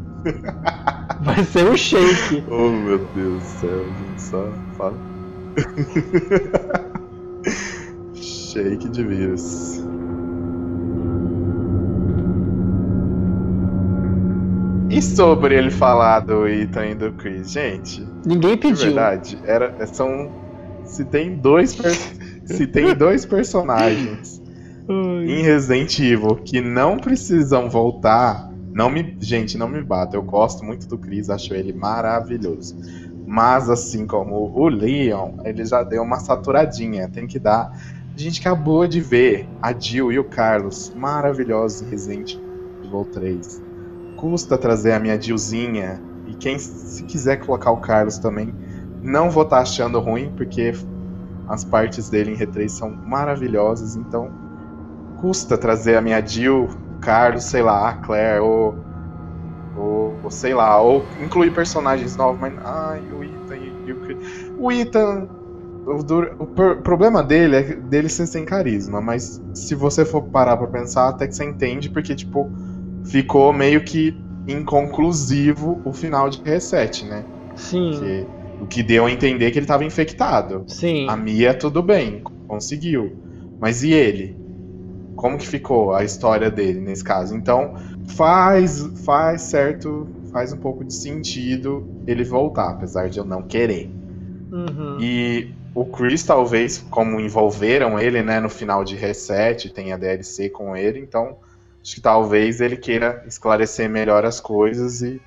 vai 1.23 1.41
ser 1.45 1.65
o 1.67 1.77
shake. 1.77 2.43
Oh 2.51 2.69
meu 2.69 2.97
Deus 3.15 3.41
do 3.41 3.47
céu, 3.47 3.79
a 3.79 3.85
gente 3.85 4.21
só 4.21 4.45
fala. 4.77 4.97
Shake 8.13 8.89
de 8.89 9.03
vírus. 9.05 9.81
E 14.89 15.01
sobre 15.01 15.55
ele 15.55 15.71
falar 15.71 16.19
do 16.21 16.45
Ethan 16.45 16.87
e 16.87 16.95
do 16.95 17.13
Chris, 17.13 17.51
gente? 17.51 18.05
Ninguém 18.25 18.57
pediu. 18.57 18.87
verdade, 18.87 19.39
era, 19.45 19.85
são. 19.87 20.29
Se 20.83 21.05
tem 21.05 21.37
dois, 21.37 21.77
se 22.43 22.67
tem 22.67 22.93
dois 22.95 23.25
personagens 23.25 24.41
em 24.89 25.43
Resident 25.43 25.99
Evil 25.99 26.35
que 26.37 26.59
não 26.59 26.97
precisam 26.97 27.69
voltar, 27.69 28.49
não 28.73 28.89
me, 28.89 29.15
gente, 29.19 29.57
não 29.57 29.67
me 29.67 29.83
bata. 29.83 30.17
Eu 30.17 30.23
gosto 30.23 30.65
muito 30.65 30.87
do 30.87 30.97
Chris, 30.97 31.29
acho 31.29 31.53
ele 31.53 31.71
maravilhoso. 31.71 32.75
Mas 33.27 33.69
assim 33.69 34.07
como 34.07 34.51
o 34.55 34.67
Leon, 34.67 35.33
ele 35.45 35.63
já 35.63 35.83
deu 35.83 36.01
uma 36.01 36.19
saturadinha. 36.19 37.07
Tem 37.07 37.27
que 37.27 37.37
dar 37.37 37.71
A 38.15 38.19
gente 38.19 38.41
acabou 38.41 38.87
de 38.87 38.99
ver 38.99 39.47
a 39.61 39.71
Jill 39.71 40.11
e 40.11 40.17
o 40.17 40.23
Carlos 40.23 40.91
maravilhosos 40.95 41.83
em 41.83 41.89
Resident 41.89 42.37
Evil 42.83 43.05
3. 43.11 43.61
Custa 44.17 44.57
trazer 44.57 44.93
a 44.93 44.99
minha 44.99 45.21
Jillzinha. 45.21 46.01
E 46.27 46.33
quem 46.33 46.57
se 46.57 47.03
quiser 47.03 47.37
colocar 47.37 47.71
o 47.71 47.77
Carlos 47.77 48.17
também, 48.17 48.53
não 49.01 49.29
vou 49.29 49.43
estar 49.43 49.57
tá 49.57 49.61
achando 49.61 49.99
ruim, 49.99 50.31
porque 50.35 50.73
as 51.47 51.63
partes 51.63 52.09
dele 52.09 52.31
em 52.31 52.35
R3 52.35 52.69
são 52.69 52.89
maravilhosas. 52.91 53.95
Então, 53.95 54.48
custa 55.19 55.57
trazer 55.57 55.95
a 55.95 56.01
minha 56.01 56.25
Jill, 56.25 56.65
o 56.65 56.99
Carlos, 56.99 57.43
sei 57.43 57.61
lá, 57.61 57.89
a 57.89 57.93
Claire, 57.93 58.41
ou, 58.41 58.75
ou, 59.75 60.19
ou 60.23 60.31
sei 60.31 60.53
lá, 60.53 60.81
ou 60.81 61.07
incluir 61.19 61.53
personagens 61.53 62.15
novos, 62.15 62.39
mas. 62.39 62.53
Ai, 62.63 63.01
o 63.11 63.23
Ethan 63.23 63.57
e 63.85 63.91
o. 63.91 64.65
O 64.65 64.71
Ethan 64.71 65.27
o, 65.85 66.43
o, 66.43 66.47
problema 66.81 67.23
dele 67.23 67.55
é 67.55 67.63
dele 67.75 68.09
ser 68.09 68.27
sem 68.27 68.45
carisma, 68.45 69.01
mas 69.01 69.41
se 69.53 69.73
você 69.73 70.05
for 70.05 70.21
parar 70.23 70.57
pra 70.57 70.67
pensar, 70.67 71.09
até 71.09 71.27
que 71.27 71.35
você 71.35 71.43
entende, 71.43 71.89
porque, 71.89 72.13
tipo, 72.13 72.49
ficou 73.05 73.51
meio 73.51 73.83
que 73.83 74.13
inconclusivo 74.47 75.81
o 75.83 75.93
final 75.93 76.29
de 76.29 76.41
Reset, 76.43 77.05
né? 77.05 77.23
Sim. 77.55 78.25
O 78.61 78.67
que 78.67 78.83
deu 78.83 79.05
a 79.05 79.11
entender 79.11 79.51
que 79.51 79.59
ele 79.59 79.65
tava 79.65 79.85
infectado. 79.85 80.63
Sim. 80.67 81.07
A 81.09 81.15
Mia, 81.15 81.53
tudo 81.53 81.81
bem, 81.81 82.21
conseguiu. 82.47 83.11
Mas 83.59 83.83
e 83.83 83.93
ele? 83.93 84.38
Como 85.19 85.37
que 85.37 85.45
ficou 85.45 85.93
a 85.93 86.01
história 86.01 86.49
dele 86.49 86.79
nesse 86.79 87.03
caso? 87.03 87.35
Então, 87.35 87.75
faz, 88.07 88.81
faz 89.03 89.41
certo, 89.41 90.07
faz 90.31 90.53
um 90.53 90.57
pouco 90.57 90.85
de 90.85 90.93
sentido 90.93 91.85
ele 92.07 92.23
voltar, 92.23 92.69
apesar 92.69 93.09
de 93.09 93.19
eu 93.19 93.25
não 93.25 93.41
querer. 93.41 93.91
Uhum. 94.49 94.97
E 95.01 95.53
o 95.75 95.83
Chris, 95.83 96.23
talvez, 96.23 96.77
como 96.89 97.19
envolveram 97.19 97.99
ele, 97.99 98.23
né, 98.23 98.39
no 98.39 98.49
final 98.49 98.81
de 98.85 98.95
Reset, 98.95 99.69
tem 99.73 99.91
a 99.91 99.97
DLC 99.97 100.47
com 100.49 100.73
ele, 100.73 100.99
então 100.99 101.35
acho 101.83 101.95
que 101.95 102.01
talvez 102.01 102.61
ele 102.61 102.77
queira 102.77 103.21
esclarecer 103.27 103.89
melhor 103.89 104.23
as 104.23 104.39
coisas 104.39 105.01
e 105.01 105.21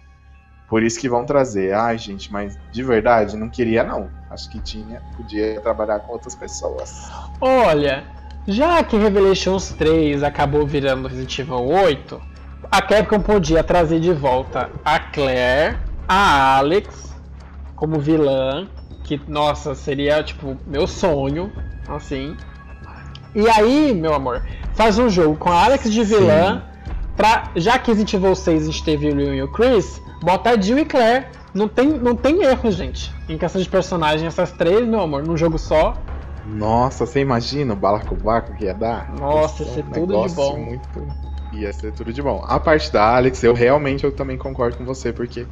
por 0.71 0.83
isso 0.83 0.99
que 0.99 1.07
vão 1.07 1.27
trazer. 1.27 1.75
Ai, 1.75 1.99
gente, 1.99 2.33
mas 2.33 2.59
de 2.73 2.83
verdade, 2.83 3.37
não 3.37 3.51
queria 3.51 3.85
não. 3.85 4.09
Acho 4.31 4.51
que 4.51 4.59
tinha, 4.59 5.03
podia 5.19 5.61
trabalhar 5.61 6.01
com 6.01 6.15
outras 6.15 6.35
pessoas. 6.35 7.11
Olha, 7.43 8.07
já 8.47 8.83
que 8.83 8.97
Revelations 8.97 9.71
3 9.71 10.23
acabou 10.23 10.67
virando 10.67 11.09
Resident 11.09 11.39
Evil 11.39 11.65
8, 11.65 12.21
a 12.71 12.83
Capcom 12.83 13.21
podia 13.21 13.63
trazer 13.63 14.01
de 14.01 14.13
volta 14.13 14.71
a 14.85 14.99
Claire, 14.99 15.77
a 16.09 16.59
Alex 16.59 17.15
como 17.77 17.99
vilã 17.99 18.69
que, 19.03 19.21
nossa, 19.29 19.75
seria, 19.75 20.23
tipo, 20.23 20.57
meu 20.67 20.87
sonho, 20.87 21.53
assim. 21.89 22.37
E 23.35 23.49
aí, 23.49 23.95
meu 23.95 24.15
amor, 24.15 24.43
faz 24.75 24.99
um 24.99 25.09
jogo 25.09 25.37
com 25.37 25.51
a 25.51 25.65
Alex 25.65 25.91
de 25.91 26.05
vilã, 26.05 26.63
pra, 27.17 27.51
já 27.57 27.79
que 27.79 27.91
Resident 27.91 28.15
Evil 28.15 28.35
6 28.35 28.63
a 28.63 28.67
gente 28.67 28.85
teve 28.85 29.11
o 29.11 29.15
Leon 29.15 29.35
e 29.35 29.43
o 29.43 29.49
Chris, 29.49 30.01
bota 30.23 30.51
a 30.51 30.61
Jill 30.61 30.79
e 30.79 30.85
Claire. 30.85 31.27
Não 31.53 31.69
tem, 31.69 31.89
não 31.89 32.17
tem 32.17 32.43
erro, 32.43 32.71
gente. 32.71 33.13
Em 33.29 33.37
questão 33.37 33.61
de 33.61 33.69
personagem, 33.69 34.27
essas 34.27 34.53
três, 34.53 34.87
meu 34.87 35.01
amor, 35.01 35.23
num 35.23 35.37
jogo 35.37 35.59
só. 35.59 35.95
Nossa, 36.47 37.07
você 37.07 37.21
imagina 37.21 37.73
o 37.73 37.77
balacobaco 37.77 38.55
que 38.55 38.65
ia 38.65 38.75
dar? 38.75 39.13
Nossa, 39.15 39.63
ia 39.63 39.69
ser 39.69 39.85
um 39.85 39.91
tudo 39.91 40.27
de 40.27 40.35
bom. 40.35 40.59
Muito... 40.59 41.07
Ia 41.53 41.73
ser 41.73 41.93
tudo 41.93 42.13
de 42.13 42.23
bom. 42.23 42.43
A 42.47 42.59
parte 42.59 42.93
da 42.93 43.17
Alex, 43.17 43.43
eu 43.43 43.55
realmente 43.55 44.05
eu 44.05 44.13
também 44.13 44.37
concordo 44.37 44.77
com 44.79 44.85
você, 44.85 45.13
porque 45.13 45.47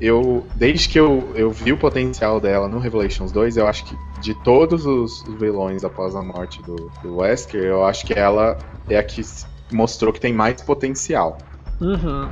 eu 0.00 0.46
desde 0.54 0.88
que 0.88 0.98
eu, 0.98 1.32
eu 1.34 1.50
vi 1.50 1.72
o 1.72 1.76
potencial 1.76 2.40
dela 2.40 2.68
no 2.68 2.78
Revelations 2.78 3.30
2, 3.32 3.56
eu 3.56 3.66
acho 3.66 3.84
que 3.84 3.96
de 4.20 4.34
todos 4.42 4.86
os, 4.86 5.22
vilões 5.38 5.84
após 5.84 6.16
a 6.16 6.22
morte 6.22 6.62
do, 6.62 6.90
do 7.02 7.16
Wesker, 7.16 7.62
eu 7.62 7.84
acho 7.84 8.06
que 8.06 8.12
ela 8.12 8.56
é 8.88 8.96
a 8.96 9.02
que 9.02 9.22
mostrou 9.72 10.12
que 10.12 10.20
tem 10.20 10.32
mais 10.32 10.62
potencial. 10.62 11.38
Uhum. 11.80 12.28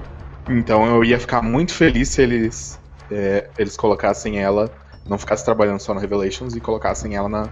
Então 0.48 0.86
eu 0.86 1.04
ia 1.04 1.18
ficar 1.18 1.42
muito 1.42 1.72
feliz 1.72 2.08
se 2.08 2.22
eles, 2.22 2.80
é, 3.10 3.48
eles 3.58 3.76
colocassem 3.76 4.38
ela, 4.38 4.70
não 5.08 5.18
ficassem 5.18 5.44
trabalhando 5.44 5.80
só 5.80 5.94
no 5.94 6.00
Revelations 6.00 6.54
e 6.54 6.60
colocassem 6.60 7.16
ela 7.16 7.28
na, 7.28 7.48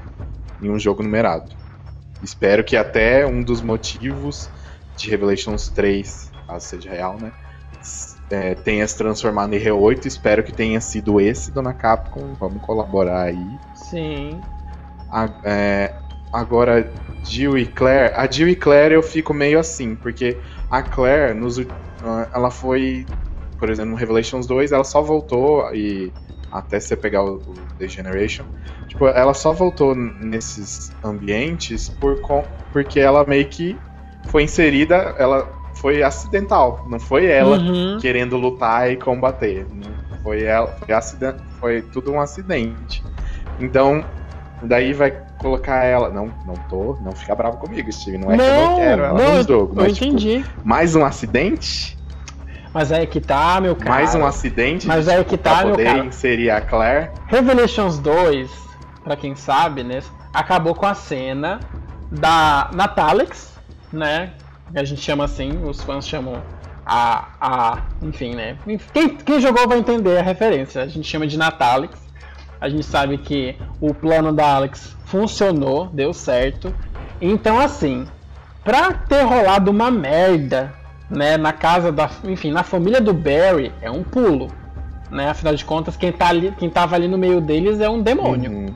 em 0.63 0.71
um 0.71 0.79
jogo 0.79 1.03
numerado. 1.03 1.53
Espero 2.23 2.63
que 2.63 2.77
até 2.77 3.27
um 3.27 3.43
dos 3.43 3.63
motivos 3.63 4.51
de 4.97 5.09
Revelations 5.09 5.69
3, 5.69 6.31
caso 6.47 6.67
seja 6.67 6.91
real, 6.91 7.19
né? 7.19 7.33
é, 8.31 8.55
tenha 8.55 8.87
se 8.87 8.97
transformado 8.97 9.53
em 9.55 9.59
R8. 9.59 10.07
Espero 10.07 10.43
que 10.43 10.53
tenha 10.53 10.81
sido 10.81 11.21
esse, 11.21 11.51
Dona 11.51 11.75
Capcom. 11.75 12.35
Vamos 12.35 12.63
colaborar 12.63 13.23
aí. 13.23 13.59
Sim. 13.75 14.41
A, 15.11 15.29
é, 15.45 15.95
agora, 16.33 16.91
Jill 17.25 17.59
e 17.59 17.67
Claire. 17.67 18.15
A 18.15 18.31
Jill 18.31 18.49
e 18.49 18.57
Claire 18.57 18.95
eu 18.95 19.03
fico 19.03 19.35
meio 19.35 19.59
assim, 19.59 19.97
porque 19.97 20.39
a 20.71 20.81
Claire, 20.83 21.35
nos, 21.35 21.59
ela 22.33 22.51
foi, 22.51 23.05
por 23.59 23.69
exemplo, 23.69 23.91
no 23.91 23.97
Revelations 23.97 24.47
2, 24.47 24.73
ela 24.73 24.85
só 24.85 25.03
voltou 25.03 25.75
e. 25.75 26.13
Até 26.53 26.81
você 26.81 26.97
pegar 26.97 27.23
o, 27.23 27.37
o 27.37 27.55
The 27.79 27.87
Generation. 27.87 28.45
Tipo, 28.91 29.07
ela 29.07 29.33
só 29.33 29.53
voltou 29.53 29.95
nesses 29.95 30.93
ambientes 31.03 31.89
por, 31.89 32.21
porque 32.73 32.99
ela 32.99 33.25
meio 33.25 33.47
que 33.47 33.79
foi 34.27 34.43
inserida. 34.43 35.15
Ela 35.17 35.49
foi 35.75 36.03
acidental. 36.03 36.85
Não 36.89 36.99
foi 36.99 37.27
ela 37.27 37.57
uhum. 37.57 37.99
querendo 38.01 38.37
lutar 38.37 38.91
e 38.91 38.97
combater. 38.97 39.65
Foi 40.25 40.43
ela, 40.43 40.77
foi, 40.85 40.93
acident, 40.93 41.37
foi 41.61 41.83
tudo 41.83 42.11
um 42.11 42.21
acidente. 42.21 43.03
Então, 43.61 44.05
daí 44.61 44.93
vai 44.93 45.17
colocar 45.39 45.85
ela. 45.85 46.11
Não, 46.11 46.29
não 46.45 46.55
tô, 46.69 46.99
não 47.01 47.13
fica 47.13 47.33
bravo 47.37 47.59
comigo, 47.59 47.93
Steve. 47.93 48.19
Não 48.19 48.33
é 48.33 48.37
não, 48.37 48.45
que 48.45 48.51
eu 48.51 48.61
não 48.61 48.77
quero 48.77 49.03
ela 49.05 49.23
não, 49.23 49.37
no 49.37 49.43
jogo. 49.45 49.73
Mas, 49.77 49.87
eu 49.87 49.95
tipo, 49.95 50.07
entendi. 50.07 50.43
Tipo, 50.43 50.69
mais 50.69 50.97
um 50.97 51.05
acidente? 51.05 51.97
Mas 52.75 52.91
é 52.91 53.07
que 53.07 53.21
tá, 53.21 53.61
meu 53.61 53.77
cara. 53.77 53.91
Mais 53.91 54.17
um 54.17 54.27
acidente? 54.27 54.85
Mas 54.89 55.07
é 55.07 55.23
que 55.23 55.37
tá, 55.37 55.65
meu 55.65 55.77
cara. 55.77 56.05
inserir 56.05 56.51
a 56.51 56.61
Claire. 56.61 57.11
Revelations 57.29 57.99
2, 58.01 58.70
pra 59.03 59.17
quem 59.17 59.35
sabe, 59.35 59.83
né? 59.83 60.01
Acabou 60.33 60.75
com 60.75 60.87
a 60.87 60.95
cena 60.95 61.61
da 62.11 62.71
Natalix, 62.73 63.59
né? 63.93 64.33
a 64.75 64.85
gente 64.85 65.01
chama 65.01 65.25
assim, 65.25 65.63
os 65.65 65.83
fãs 65.83 66.07
chamam 66.07 66.41
a. 66.87 67.29
a 67.41 67.79
enfim, 68.03 68.35
né? 68.35 68.57
Quem, 68.93 69.09
quem 69.17 69.41
jogou 69.41 69.67
vai 69.69 69.79
entender 69.79 70.19
a 70.19 70.23
referência. 70.23 70.83
A 70.83 70.87
gente 70.87 71.09
chama 71.09 71.27
de 71.27 71.37
Natalix. 71.37 71.99
A 72.61 72.69
gente 72.69 72.85
sabe 72.85 73.17
que 73.19 73.57
o 73.81 73.95
plano 73.95 74.33
da 74.33 74.55
Alex 74.55 74.97
funcionou, 75.07 75.87
deu 75.87 76.13
certo. 76.13 76.75
Então, 77.21 77.59
assim, 77.59 78.07
pra 78.63 78.93
ter 78.93 79.23
rolado 79.23 79.71
uma 79.71 79.91
merda, 79.91 80.73
né, 81.09 81.37
na 81.37 81.53
casa 81.53 81.91
da. 81.91 82.11
Enfim, 82.25 82.53
na 82.53 82.63
família 82.63 83.01
do 83.01 83.15
Barry, 83.15 83.73
é 83.81 83.91
um 83.91 84.03
pulo. 84.03 84.49
Né? 85.11 85.31
Afinal 85.31 85.55
de 85.55 85.65
contas, 85.65 85.97
quem, 85.97 86.13
tá 86.13 86.29
ali, 86.29 86.55
quem 86.57 86.71
tava 86.71 86.95
ali 86.95 87.09
no 87.09 87.19
meio 87.19 87.41
deles 87.41 87.81
é 87.81 87.89
um 87.89 88.01
demônio. 88.01 88.51
Uhum. 88.51 88.75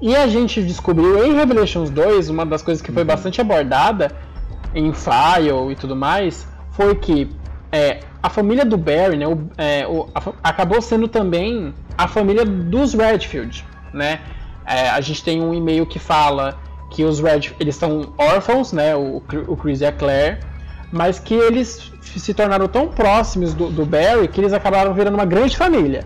E 0.00 0.14
a 0.14 0.26
gente 0.28 0.62
descobriu 0.62 1.24
em 1.24 1.34
Revelations 1.34 1.90
2, 1.90 2.30
uma 2.30 2.46
das 2.46 2.62
coisas 2.62 2.80
que 2.82 2.92
foi 2.92 3.02
uhum. 3.02 3.08
bastante 3.08 3.40
abordada 3.40 4.12
em 4.74 4.92
File 4.92 5.72
e 5.72 5.74
tudo 5.74 5.96
mais, 5.96 6.46
foi 6.70 6.94
que 6.94 7.28
é, 7.72 8.00
a 8.22 8.30
família 8.30 8.64
do 8.64 8.76
Barry, 8.76 9.16
né, 9.16 9.26
o, 9.26 9.48
é, 9.56 9.86
o, 9.86 10.08
a, 10.14 10.48
acabou 10.50 10.80
sendo 10.80 11.08
também 11.08 11.74
a 11.96 12.06
família 12.06 12.44
dos 12.44 12.94
Redfield, 12.94 13.64
né? 13.92 14.20
É, 14.64 14.90
a 14.90 15.00
gente 15.00 15.24
tem 15.24 15.42
um 15.42 15.54
e-mail 15.54 15.86
que 15.86 15.98
fala 15.98 16.58
que 16.90 17.04
os 17.04 17.20
Red, 17.20 17.52
eles 17.58 17.76
são 17.76 18.12
órfãos, 18.16 18.72
né, 18.72 18.94
o, 18.94 19.22
o 19.46 19.56
Chris 19.56 19.80
e 19.80 19.86
a 19.86 19.92
Claire, 19.92 20.38
mas 20.92 21.18
que 21.18 21.34
eles 21.34 21.92
se 22.00 22.32
tornaram 22.32 22.66
tão 22.68 22.88
próximos 22.88 23.54
do, 23.54 23.70
do 23.70 23.84
Barry 23.84 24.28
que 24.28 24.40
eles 24.40 24.52
acabaram 24.52 24.94
virando 24.94 25.14
uma 25.14 25.26
grande 25.26 25.56
família. 25.56 26.04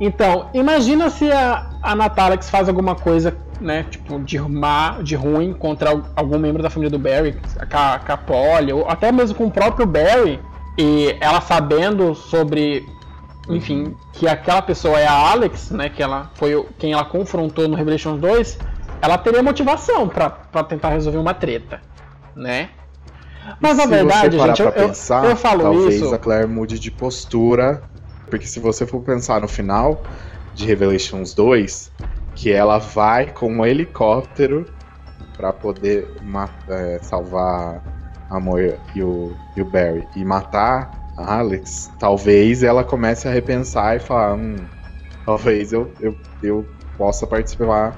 Então, 0.00 0.50
imagina 0.52 1.08
se 1.10 1.30
a, 1.30 1.70
a 1.82 1.94
Natalix 1.94 2.50
faz 2.50 2.68
alguma 2.68 2.94
coisa 2.94 3.36
né, 3.60 3.84
tipo, 3.90 4.18
de, 4.20 4.38
má, 4.38 4.98
de 5.02 5.14
ruim 5.14 5.52
contra 5.52 5.90
algum 6.14 6.38
membro 6.38 6.62
da 6.62 6.70
família 6.70 6.90
do 6.90 6.98
Barry, 6.98 7.38
a, 7.70 7.94
a 7.94 8.16
Polly, 8.16 8.72
ou 8.72 8.88
até 8.88 9.10
mesmo 9.10 9.36
com 9.36 9.46
o 9.46 9.50
próprio 9.50 9.86
Barry, 9.86 10.40
e 10.78 11.16
ela 11.20 11.40
sabendo 11.40 12.14
sobre, 12.14 12.86
enfim, 13.48 13.94
que 14.12 14.28
aquela 14.28 14.62
pessoa 14.62 14.98
é 14.98 15.06
a 15.06 15.30
Alex, 15.30 15.70
né, 15.70 15.88
que 15.88 16.02
ela 16.02 16.30
foi 16.34 16.66
quem 16.78 16.92
ela 16.92 17.04
confrontou 17.04 17.66
no 17.68 17.76
Revelations 17.76 18.20
2, 18.20 18.58
ela 19.00 19.18
teria 19.18 19.42
motivação 19.42 20.08
para 20.08 20.30
tentar 20.64 20.90
resolver 20.90 21.18
uma 21.18 21.34
treta, 21.34 21.80
né? 22.34 22.70
Mas 23.60 23.76
na 23.76 23.86
verdade, 23.86 24.38
gente, 24.38 24.60
eu, 24.60 24.72
pensar, 24.72 25.24
eu, 25.24 25.30
eu 25.30 25.36
falo 25.36 25.62
talvez 25.62 25.94
isso. 25.94 26.00
Talvez 26.00 26.12
a 26.12 26.18
Claire 26.18 26.48
mude 26.48 26.78
de 26.80 26.90
postura, 26.90 27.82
porque 28.28 28.46
se 28.46 28.60
você 28.60 28.86
for 28.86 29.00
pensar 29.00 29.40
no 29.40 29.48
final 29.48 30.02
de 30.54 30.66
Revelations 30.66 31.34
2, 31.34 31.92
que 32.34 32.52
ela 32.52 32.78
vai 32.78 33.32
com 33.32 33.50
um 33.50 33.64
helicóptero 33.64 34.66
para 35.36 35.52
poder 35.52 36.08
é, 36.68 36.98
salvar 37.02 37.82
a 38.28 38.40
Moira 38.40 38.78
e 38.94 39.02
o, 39.02 39.34
e 39.56 39.62
o 39.62 39.64
Barry 39.64 40.08
e 40.14 40.24
matar 40.24 40.90
a 41.16 41.38
Alex, 41.38 41.90
talvez 41.98 42.62
ela 42.62 42.84
comece 42.84 43.28
a 43.28 43.30
repensar 43.30 43.96
e 43.96 44.00
falar: 44.00 44.34
hum, 44.34 44.56
talvez 45.24 45.72
eu, 45.72 45.92
eu, 46.00 46.16
eu 46.42 46.66
possa 46.96 47.26
participar 47.26 47.96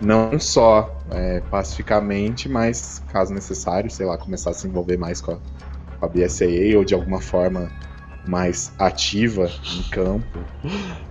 não 0.00 0.38
só 0.38 0.98
é, 1.10 1.40
pacificamente, 1.50 2.48
mas 2.48 3.02
caso 3.12 3.34
necessário, 3.34 3.90
sei 3.90 4.06
lá, 4.06 4.16
começar 4.16 4.50
a 4.50 4.54
se 4.54 4.66
envolver 4.66 4.96
mais 4.96 5.20
com 5.20 5.32
a, 5.32 5.36
com 5.98 6.06
a 6.06 6.08
BSAA 6.08 6.76
ou 6.76 6.84
de 6.84 6.94
alguma 6.94 7.20
forma 7.20 7.70
mais 8.26 8.72
ativa 8.78 9.50
em 9.64 9.82
campo. 9.84 10.38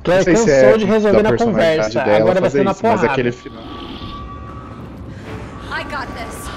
Que 0.03 0.11
é, 0.11 0.23
cansou 0.23 0.49
é 0.49 0.77
de 0.77 0.85
resolver 0.85 1.23
na 1.23 1.37
conversa, 1.37 2.01
agora 2.01 2.41
vai 2.41 2.49
ser 2.49 2.63
na 2.63 2.71
isso, 2.71 2.81
porrada. 2.81 3.01
Mas 3.01 3.11
aquele 3.11 3.31
final. 3.31 3.63
I 5.71 5.83
got 5.83 6.07
this. 6.15 6.49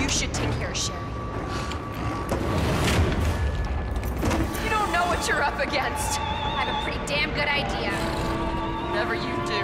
You 0.00 0.08
should 0.08 0.32
take 0.34 0.50
care 0.58 0.70
of 0.70 0.76
Sherry. 0.76 0.98
You 4.64 4.70
don't 4.70 4.92
know 4.92 5.06
what 5.06 5.26
you're 5.28 5.42
up 5.42 5.58
against. 5.60 6.20
I 6.20 6.64
have 6.64 6.68
a 6.68 6.82
pretty 6.84 7.00
damn 7.06 7.30
good 7.30 7.48
idea. 7.48 7.92
Whatever 8.90 9.14
you 9.14 9.34
do, 9.46 9.62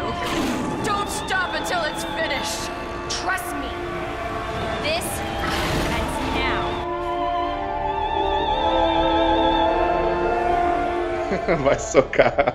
don't 0.84 1.08
stop 1.08 1.54
until 1.54 1.82
it's 1.82 2.04
finished. 2.16 2.70
Trust 3.08 3.54
me. 3.56 3.87
vai 11.64 11.78
socar 11.78 12.54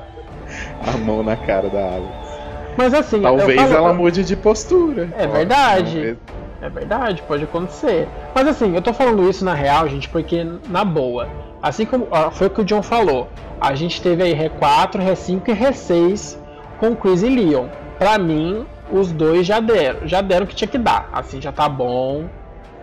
a 0.86 0.98
mão 0.98 1.24
na 1.24 1.36
cara 1.36 1.70
da 1.70 1.80
Alex. 1.80 2.34
Mas 2.78 2.94
assim, 2.94 3.22
Talvez 3.22 3.60
falo- 3.62 3.74
ela 3.76 3.94
mude 3.94 4.24
de 4.24 4.36
postura. 4.36 5.10
É 5.18 5.26
Ó, 5.28 5.32
verdade. 5.32 5.94
talvez- 5.94 6.18
É 6.62 6.70
verdade, 6.70 7.22
pode 7.28 7.44
acontecer. 7.44 8.08
Mas 8.34 8.48
assim, 8.48 8.74
eu 8.74 8.82
tô 8.82 8.94
falando 8.94 9.30
isso 9.30 9.44
na 9.44 9.54
real, 9.54 9.88
gente, 9.90 10.08
porque 10.10 10.46
na 10.70 10.86
boa. 10.86 11.28
Assim 11.62 11.86
como 11.86 12.08
foi 12.32 12.48
o 12.48 12.50
que 12.50 12.62
o 12.62 12.64
John 12.66 12.82
falou, 12.82 13.30
a 13.60 13.76
gente 13.76 14.02
teve 14.02 14.24
aí 14.24 14.34
R4, 14.34 14.96
R5 15.02 15.42
e 15.50 15.54
R6 15.54 16.38
com 16.80 16.96
Chris 16.96 17.22
e 17.22 17.28
Leon. 17.30 17.68
Pra 18.00 18.18
mim, 18.18 18.66
os 18.92 19.12
dois 19.12 19.46
já 19.46 19.60
deram, 19.60 20.08
já 20.08 20.22
deram 20.22 20.46
o 20.46 20.48
que 20.48 20.56
tinha 20.56 20.68
que 20.68 20.78
dar. 20.78 21.10
Assim, 21.14 21.42
já 21.42 21.52
tá 21.52 21.68
bom. 21.70 22.26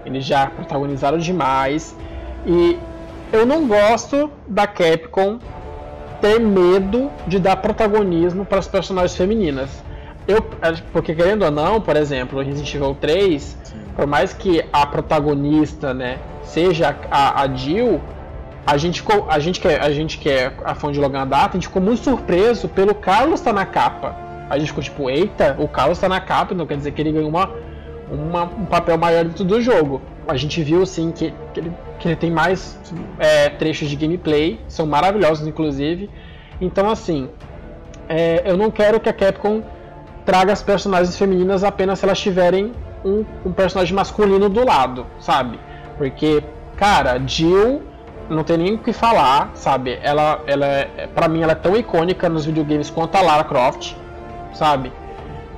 Eles 0.04 0.24
já 0.24 0.46
protagonizaram 0.46 1.18
demais. 1.18 1.96
E 2.46 2.78
eu 3.32 3.44
não 3.46 3.66
gosto 3.66 4.30
da 4.46 4.66
Capcom 4.66 5.38
ter 6.20 6.38
medo 6.38 7.10
de 7.26 7.38
dar 7.38 7.56
protagonismo 7.56 8.44
para 8.44 8.58
as 8.58 8.68
personagens 8.68 9.16
femininas. 9.16 9.70
Eu, 10.28 10.42
porque 10.92 11.14
querendo 11.14 11.44
ou 11.44 11.50
não, 11.50 11.80
por 11.80 11.96
exemplo, 11.96 12.40
Resident 12.42 12.72
Evil 12.74 12.96
3, 13.00 13.58
por 13.96 14.06
mais 14.06 14.32
que 14.32 14.64
a 14.72 14.86
protagonista, 14.86 15.92
né, 15.94 16.18
seja 16.44 16.94
a, 17.10 17.42
a 17.42 17.48
Jill, 17.54 18.00
a 18.66 18.76
gente, 18.76 19.02
a 19.28 19.38
gente 19.38 19.60
que 19.60 19.66
é, 19.68 19.80
a 19.80 19.90
gente 19.90 20.18
que 20.18 20.28
é 20.28 20.52
a 20.64 20.74
fã 20.74 20.92
de 20.92 21.00
Logan 21.00 21.26
Data, 21.26 21.50
a 21.50 21.52
gente 21.54 21.66
ficou 21.66 21.82
muito 21.82 22.02
surpreso 22.04 22.68
pelo 22.68 22.94
Carlos 22.94 23.40
estar 23.40 23.52
na 23.52 23.66
capa. 23.66 24.14
A 24.48 24.58
gente 24.58 24.68
ficou 24.68 24.82
tipo, 24.84 25.10
eita, 25.10 25.56
o 25.58 25.66
Carlos 25.66 25.96
está 25.98 26.08
na 26.08 26.20
capa, 26.20 26.52
então 26.54 26.66
quer 26.66 26.76
dizer 26.76 26.92
que 26.92 27.00
ele 27.00 27.12
ganhou 27.12 27.28
uma, 27.28 27.50
uma- 28.10 28.44
um 28.44 28.66
papel 28.66 28.98
maior 28.98 29.24
dentro 29.24 29.44
do 29.44 29.60
jogo. 29.60 30.00
A 30.28 30.36
gente 30.36 30.62
viu 30.62 30.84
sim 30.86 31.10
que, 31.10 31.32
que, 31.54 31.60
ele, 31.60 31.72
que 32.00 32.08
ele 32.08 32.16
tem 32.16 32.30
mais 32.30 32.76
é, 33.18 33.50
trechos 33.50 33.88
de 33.88 33.94
gameplay, 33.94 34.58
são 34.66 34.86
maravilhosos 34.86 35.46
inclusive. 35.46 36.10
Então 36.60 36.90
assim, 36.90 37.28
é, 38.08 38.42
eu 38.44 38.56
não 38.56 38.70
quero 38.70 38.98
que 38.98 39.08
a 39.08 39.12
Capcom 39.12 39.62
traga 40.24 40.52
as 40.52 40.62
personagens 40.62 41.16
femininas 41.16 41.62
apenas 41.62 41.98
se 41.98 42.04
elas 42.04 42.18
tiverem 42.18 42.72
um, 43.04 43.24
um 43.44 43.52
personagem 43.52 43.94
masculino 43.94 44.48
do 44.48 44.64
lado, 44.64 45.06
sabe? 45.20 45.58
Porque, 45.96 46.42
cara, 46.76 47.20
Jill 47.24 47.82
não 48.28 48.44
tem 48.44 48.56
nem 48.56 48.74
o 48.74 48.78
que 48.78 48.92
falar, 48.92 49.50
sabe? 49.54 49.98
Ela, 50.02 50.40
ela 50.46 50.66
é, 50.66 51.08
pra 51.14 51.28
mim, 51.28 51.42
ela 51.42 51.52
é 51.52 51.56
tão 51.56 51.76
icônica 51.76 52.28
nos 52.28 52.44
videogames 52.44 52.88
quanto 52.90 53.16
a 53.16 53.20
Lara 53.20 53.44
Croft, 53.44 53.94
sabe? 54.52 54.92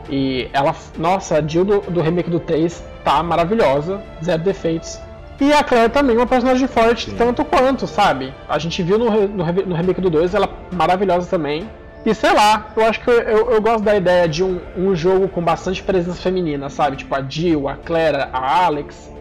E 0.09 0.49
ela, 0.53 0.75
nossa, 0.99 1.39
a 1.39 1.47
Jill 1.47 1.65
do, 1.65 1.81
do 1.83 2.01
remake 2.01 2.31
do 2.31 2.41
3 2.41 2.83
tá 3.05 3.23
maravilhosa, 3.23 4.03
zero 4.23 4.43
defeitos. 4.43 5.01
E 5.41 5.53
a 5.53 5.65
Claire 5.65 5.91
também 5.91 6.15
é 6.15 6.19
uma 6.19 6.27
personagem 6.27 6.69
forte, 6.69 7.11
tanto 7.13 7.45
quanto, 7.45 7.87
sabe? 7.87 8.33
A 8.49 8.59
gente 8.59 8.83
viu 8.83 8.99
no, 8.99 9.11
no, 9.29 9.45
no 9.45 9.75
remake 9.75 10.01
do 10.01 10.09
2 10.09 10.35
ela 10.35 10.49
maravilhosa 10.73 11.29
também. 11.29 11.69
E 12.05 12.15
sei 12.15 12.33
lá, 12.33 12.73
eu 12.77 12.85
acho 12.85 13.01
que 13.01 13.11
eu, 13.11 13.21
eu, 13.21 13.51
eu 13.53 13.63
gosto 13.63 13.85
da 13.85 13.97
ideia 13.97 14.29
de 14.29 14.43
um, 14.43 14.61
um 14.77 14.95
jogo 14.95 15.29
com 15.29 15.43
bastante 15.43 15.83
presença 15.83 16.21
feminina, 16.21 16.69
sabe? 16.69 16.97
Tipo 16.97 17.15
a 17.15 17.23
Jill, 17.23 17.69
a 17.69 17.77
Clara, 17.77 18.29
a 18.33 18.65
Alex. 18.65 19.13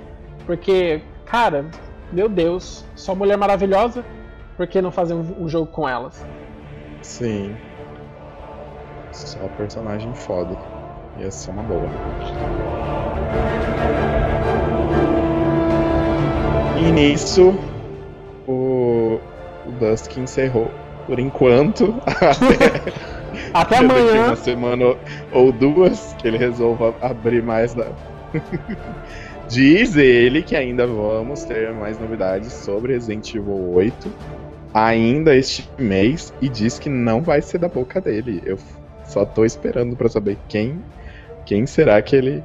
Porque, 0.45 1.01
cara, 1.25 1.65
meu 2.11 2.27
Deus, 2.27 2.83
só 2.95 3.13
mulher 3.13 3.37
maravilhosa. 3.37 4.03
Por 4.57 4.67
que 4.67 4.81
não 4.81 4.91
fazer 4.91 5.13
um, 5.13 5.43
um 5.43 5.47
jogo 5.47 5.67
com 5.67 5.87
elas? 5.87 6.25
Sim. 7.01 7.55
Só 9.11 9.39
personagem 9.57 10.13
foda. 10.13 10.57
Ia 11.19 11.29
ser 11.29 11.51
uma 11.51 11.63
boa. 11.63 11.89
E 16.81 16.91
nisso, 16.91 17.53
o, 18.47 19.19
o 19.65 19.71
Dusk 19.79 20.17
encerrou 20.17 20.69
por 21.05 21.19
enquanto. 21.19 21.95
Até, 23.53 23.77
Até 23.77 23.77
amanhã. 23.77 24.25
uma 24.27 24.35
semana 24.35 24.95
ou- 25.31 25.51
duas 25.51 26.13
que 26.19 26.27
ele 26.27 26.37
resolva 26.37 26.93
abrir 27.01 27.43
mais 27.43 27.73
da. 27.73 27.87
Diz 29.47 29.95
ele 29.97 30.41
que 30.41 30.55
ainda 30.55 30.87
vamos 30.87 31.43
ter 31.43 31.73
mais 31.73 31.99
novidades 31.99 32.51
sobre 32.53 32.93
Resident 32.93 33.33
Evil 33.35 33.73
8 33.73 34.09
ainda 34.73 35.35
este 35.35 35.67
mês 35.77 36.33
e 36.41 36.47
diz 36.47 36.79
que 36.79 36.87
não 36.87 37.21
vai 37.21 37.41
ser 37.41 37.57
da 37.57 37.67
boca 37.67 37.99
dele. 37.99 38.41
Eu 38.45 38.57
só 39.03 39.25
tô 39.25 39.43
esperando 39.43 39.93
pra 39.97 40.07
saber 40.07 40.37
quem 40.47 40.81
quem 41.45 41.65
será 41.65 42.01
que 42.01 42.15
ele 42.15 42.41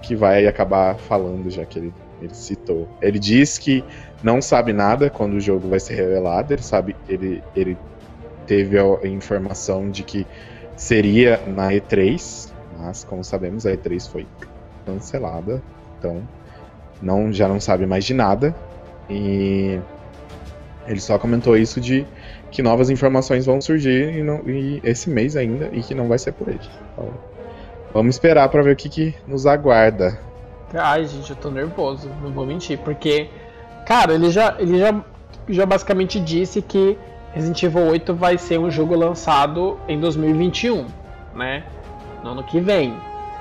que 0.00 0.16
vai 0.16 0.46
acabar 0.46 0.94
falando 0.96 1.50
já 1.50 1.66
que 1.66 1.78
ele, 1.78 1.92
ele 2.20 2.34
citou. 2.34 2.88
Ele 3.00 3.18
diz 3.18 3.58
que 3.58 3.84
não 4.22 4.40
sabe 4.40 4.72
nada 4.72 5.10
quando 5.10 5.34
o 5.34 5.40
jogo 5.40 5.68
vai 5.68 5.80
ser 5.80 5.94
revelado, 5.94 6.52
ele 6.52 6.62
sabe 6.62 6.96
ele 7.08 7.42
ele 7.54 7.76
teve 8.46 8.78
a 8.78 9.06
informação 9.06 9.90
de 9.90 10.02
que 10.02 10.26
seria 10.76 11.40
na 11.46 11.72
E3, 11.72 12.52
mas 12.78 13.04
como 13.04 13.22
sabemos 13.24 13.64
a 13.66 13.72
E3 13.72 14.06
foi 14.10 14.26
cancelada, 14.84 15.62
então 15.98 16.22
não 17.00 17.32
já 17.32 17.48
não 17.48 17.60
sabe 17.60 17.86
mais 17.86 18.04
de 18.04 18.14
nada 18.14 18.54
e 19.10 19.78
ele 20.86 21.00
só 21.00 21.18
comentou 21.18 21.56
isso 21.56 21.80
de 21.80 22.06
que 22.50 22.62
novas 22.62 22.90
informações 22.90 23.46
vão 23.46 23.60
surgir 23.60 24.14
e, 24.18 24.22
não- 24.22 24.42
e 24.46 24.80
esse 24.84 25.10
mês 25.10 25.36
ainda 25.36 25.68
e 25.72 25.82
que 25.82 25.94
não 25.94 26.06
vai 26.08 26.18
ser 26.18 26.32
por 26.32 26.48
ele. 26.48 26.60
Então, 26.92 27.08
vamos 27.92 28.14
esperar 28.16 28.48
pra 28.48 28.62
ver 28.62 28.72
o 28.74 28.76
que, 28.76 28.88
que 28.88 29.14
nos 29.26 29.46
aguarda. 29.46 30.18
Ai, 30.76 31.04
gente, 31.06 31.30
eu 31.30 31.36
tô 31.36 31.50
nervoso, 31.50 32.10
não 32.22 32.30
vou 32.30 32.44
mentir, 32.44 32.78
porque, 32.78 33.28
cara, 33.86 34.14
ele 34.14 34.30
já, 34.30 34.56
ele 34.58 34.78
já, 34.78 34.94
já 35.48 35.64
basicamente 35.64 36.18
disse 36.18 36.60
que 36.60 36.98
Resident 37.32 37.62
Evil 37.62 37.86
8 37.90 38.14
vai 38.14 38.36
ser 38.38 38.58
um 38.58 38.70
jogo 38.70 38.94
lançado 38.96 39.78
em 39.88 39.98
2021, 40.00 40.86
né? 41.34 41.64
No 42.22 42.30
ano 42.30 42.42
que 42.42 42.60
vem. 42.60 42.96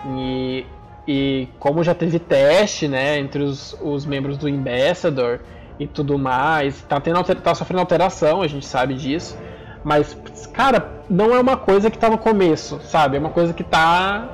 E, 0.06 0.66
e 1.08 1.48
como 1.60 1.84
já 1.84 1.96
teve 1.96 2.20
teste, 2.20 2.88
né, 2.88 3.18
entre 3.18 3.42
os, 3.42 3.78
os 3.82 4.06
membros 4.06 4.38
do 4.38 4.48
Ambassador 4.48 5.40
e 5.80 5.88
tudo 5.88 6.18
mais, 6.20 6.82
tá, 6.84 7.00
tendo, 7.00 7.24
tá 7.24 7.56
sofrendo 7.56 7.80
alteração, 7.80 8.42
a 8.42 8.48
gente 8.48 8.66
sabe 8.66 8.94
disso. 8.94 9.38
Mas, 9.84 10.16
cara, 10.54 11.04
não 11.10 11.34
é 11.34 11.40
uma 11.40 11.58
coisa 11.58 11.90
que 11.90 11.98
tá 11.98 12.10
no 12.10 12.18
começo, 12.18 12.80
sabe? 12.84 13.18
É 13.18 13.20
uma 13.20 13.30
coisa 13.30 13.54
que 13.54 13.64
tá 13.64 14.30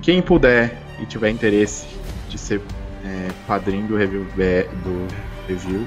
Quem 0.00 0.22
puder 0.22 0.76
e 1.00 1.06
tiver 1.06 1.30
interesse 1.30 1.86
de 2.28 2.38
ser 2.38 2.60
é, 3.04 3.28
padrinho 3.46 3.86
do 3.88 3.96
review, 3.96 4.24
do 4.24 5.06
review, 5.48 5.86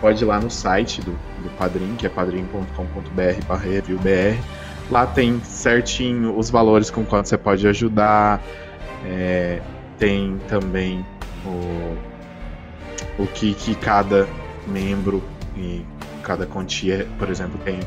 pode 0.00 0.22
ir 0.22 0.26
lá 0.26 0.38
no 0.38 0.50
site 0.50 1.00
do, 1.00 1.12
do 1.12 1.50
padrinho, 1.58 1.96
que 1.96 2.06
é 2.06 2.08
padrinho.com.br 2.08 3.54
reviewbr. 3.54 4.38
Lá 4.90 5.06
tem 5.06 5.40
certinho 5.44 6.36
os 6.36 6.50
valores 6.50 6.90
com 6.90 7.04
quanto 7.04 7.28
você 7.28 7.38
pode 7.38 7.66
ajudar. 7.66 8.42
É, 9.06 9.60
tem 10.00 10.38
também 10.48 11.06
o, 11.44 13.22
o 13.22 13.26
que, 13.28 13.54
que 13.54 13.74
cada 13.76 14.26
membro 14.66 15.22
e 15.56 15.84
cada 16.24 16.46
quantia, 16.46 17.06
por 17.18 17.28
exemplo, 17.28 17.60
tem 17.64 17.78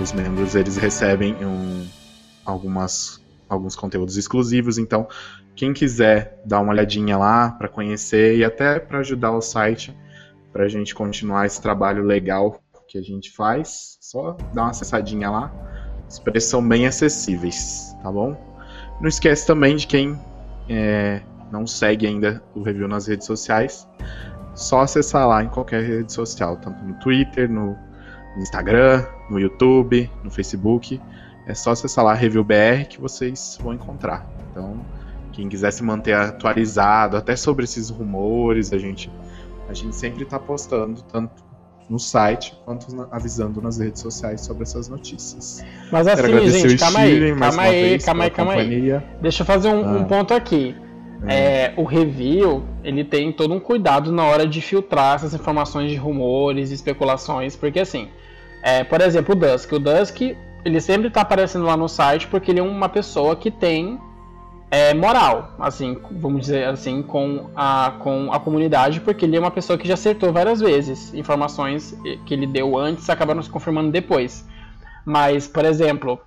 os 0.00 0.12
membros 0.12 0.54
eles 0.54 0.76
recebem 0.76 1.34
um, 1.44 1.86
algumas, 2.44 3.20
alguns 3.48 3.74
conteúdos 3.74 4.18
exclusivos. 4.18 4.76
Então, 4.76 5.08
quem 5.54 5.72
quiser 5.72 6.40
dar 6.44 6.60
uma 6.60 6.72
olhadinha 6.72 7.16
lá 7.16 7.50
para 7.50 7.68
conhecer 7.68 8.36
e 8.36 8.44
até 8.44 8.78
para 8.78 8.98
ajudar 8.98 9.32
o 9.32 9.40
site 9.40 9.96
para 10.52 10.64
a 10.64 10.68
gente 10.68 10.94
continuar 10.94 11.46
esse 11.46 11.60
trabalho 11.60 12.04
legal 12.04 12.60
que 12.86 12.98
a 12.98 13.02
gente 13.02 13.32
faz, 13.32 13.98
só 14.00 14.36
dá 14.54 14.62
uma 14.62 14.70
acessadinha 14.70 15.30
lá. 15.30 15.52
Os 16.08 16.18
preços 16.18 16.50
são 16.50 16.66
bem 16.66 16.86
acessíveis, 16.86 17.96
tá 18.02 18.12
bom? 18.12 18.36
Não 19.00 19.08
esquece 19.08 19.46
também 19.46 19.74
de 19.76 19.86
quem 19.86 20.18
é, 20.68 21.20
não 21.50 21.66
segue 21.66 22.06
ainda 22.06 22.42
o 22.54 22.62
review 22.62 22.88
nas 22.88 23.06
redes 23.06 23.26
sociais, 23.26 23.86
só 24.54 24.80
acessar 24.80 25.28
lá 25.28 25.44
em 25.44 25.48
qualquer 25.48 25.82
rede 25.82 26.12
social, 26.12 26.56
tanto 26.56 26.82
no 26.82 26.94
Twitter, 26.94 27.50
no 27.50 27.76
Instagram, 28.38 29.04
no 29.30 29.38
YouTube, 29.38 30.10
no 30.24 30.30
Facebook. 30.30 31.00
É 31.46 31.54
só 31.54 31.70
acessar 31.70 32.04
lá 32.04 32.14
ReviewBR 32.14 32.86
que 32.88 33.00
vocês 33.00 33.58
vão 33.62 33.72
encontrar. 33.74 34.26
Então, 34.50 34.80
quem 35.32 35.48
quiser 35.48 35.70
se 35.70 35.82
manter 35.82 36.14
atualizado, 36.14 37.16
até 37.16 37.36
sobre 37.36 37.64
esses 37.64 37.90
rumores, 37.90 38.72
a 38.72 38.78
gente, 38.78 39.10
a 39.68 39.74
gente 39.74 39.94
sempre 39.94 40.24
está 40.24 40.38
postando, 40.38 41.02
tanto 41.02 41.44
no 41.88 42.00
site 42.00 42.58
quanto 42.64 42.86
avisando 43.12 43.62
nas 43.62 43.78
redes 43.78 44.02
sociais 44.02 44.40
sobre 44.40 44.64
essas 44.64 44.88
notícias. 44.88 45.64
Mas 45.92 46.08
assim, 46.08 46.50
gente, 46.50 46.78
calma 46.78 46.98
aí, 47.00 47.36
calma 47.36 47.62
aí, 47.62 47.98
calma 48.00 48.24
aí, 48.24 48.30
calma 48.30 48.52
aí. 48.54 49.02
Deixa 49.20 49.42
eu 49.42 49.46
fazer 49.46 49.68
um, 49.68 49.84
ah. 49.84 49.98
um 49.98 50.04
ponto 50.04 50.34
aqui. 50.34 50.74
É. 51.24 51.34
É, 51.34 51.74
o 51.76 51.84
review 51.84 52.64
ele 52.84 53.04
tem 53.04 53.32
todo 53.32 53.54
um 53.54 53.60
cuidado 53.60 54.12
na 54.12 54.24
hora 54.24 54.46
de 54.46 54.60
filtrar 54.60 55.16
essas 55.16 55.34
informações 55.34 55.90
de 55.90 55.96
rumores, 55.96 56.70
especulações, 56.70 57.56
porque 57.56 57.80
assim, 57.80 58.08
é, 58.62 58.84
por 58.84 59.00
exemplo, 59.00 59.34
o 59.34 59.38
Dusk. 59.38 59.72
O 59.72 59.78
Dusk, 59.78 60.20
ele 60.64 60.80
sempre 60.80 61.10
tá 61.10 61.20
aparecendo 61.20 61.64
lá 61.64 61.76
no 61.76 61.88
site 61.88 62.26
porque 62.26 62.50
ele 62.50 62.60
é 62.60 62.62
uma 62.62 62.88
pessoa 62.88 63.36
que 63.36 63.50
tem 63.50 63.98
é, 64.70 64.92
moral, 64.92 65.54
assim, 65.58 65.96
vamos 66.10 66.40
dizer 66.42 66.66
assim, 66.66 67.02
com 67.02 67.48
a, 67.54 67.94
com 68.00 68.32
a 68.32 68.40
comunidade, 68.40 69.00
porque 69.00 69.24
ele 69.24 69.36
é 69.36 69.40
uma 69.40 69.50
pessoa 69.50 69.78
que 69.78 69.86
já 69.86 69.94
acertou 69.94 70.32
várias 70.32 70.60
vezes. 70.60 71.14
Informações 71.14 71.96
que 72.26 72.34
ele 72.34 72.46
deu 72.46 72.76
antes 72.76 73.08
acabaram 73.08 73.40
se 73.42 73.48
confirmando 73.48 73.90
depois. 73.90 74.44
Mas, 75.04 75.46
por 75.46 75.64
exemplo, 75.64 76.20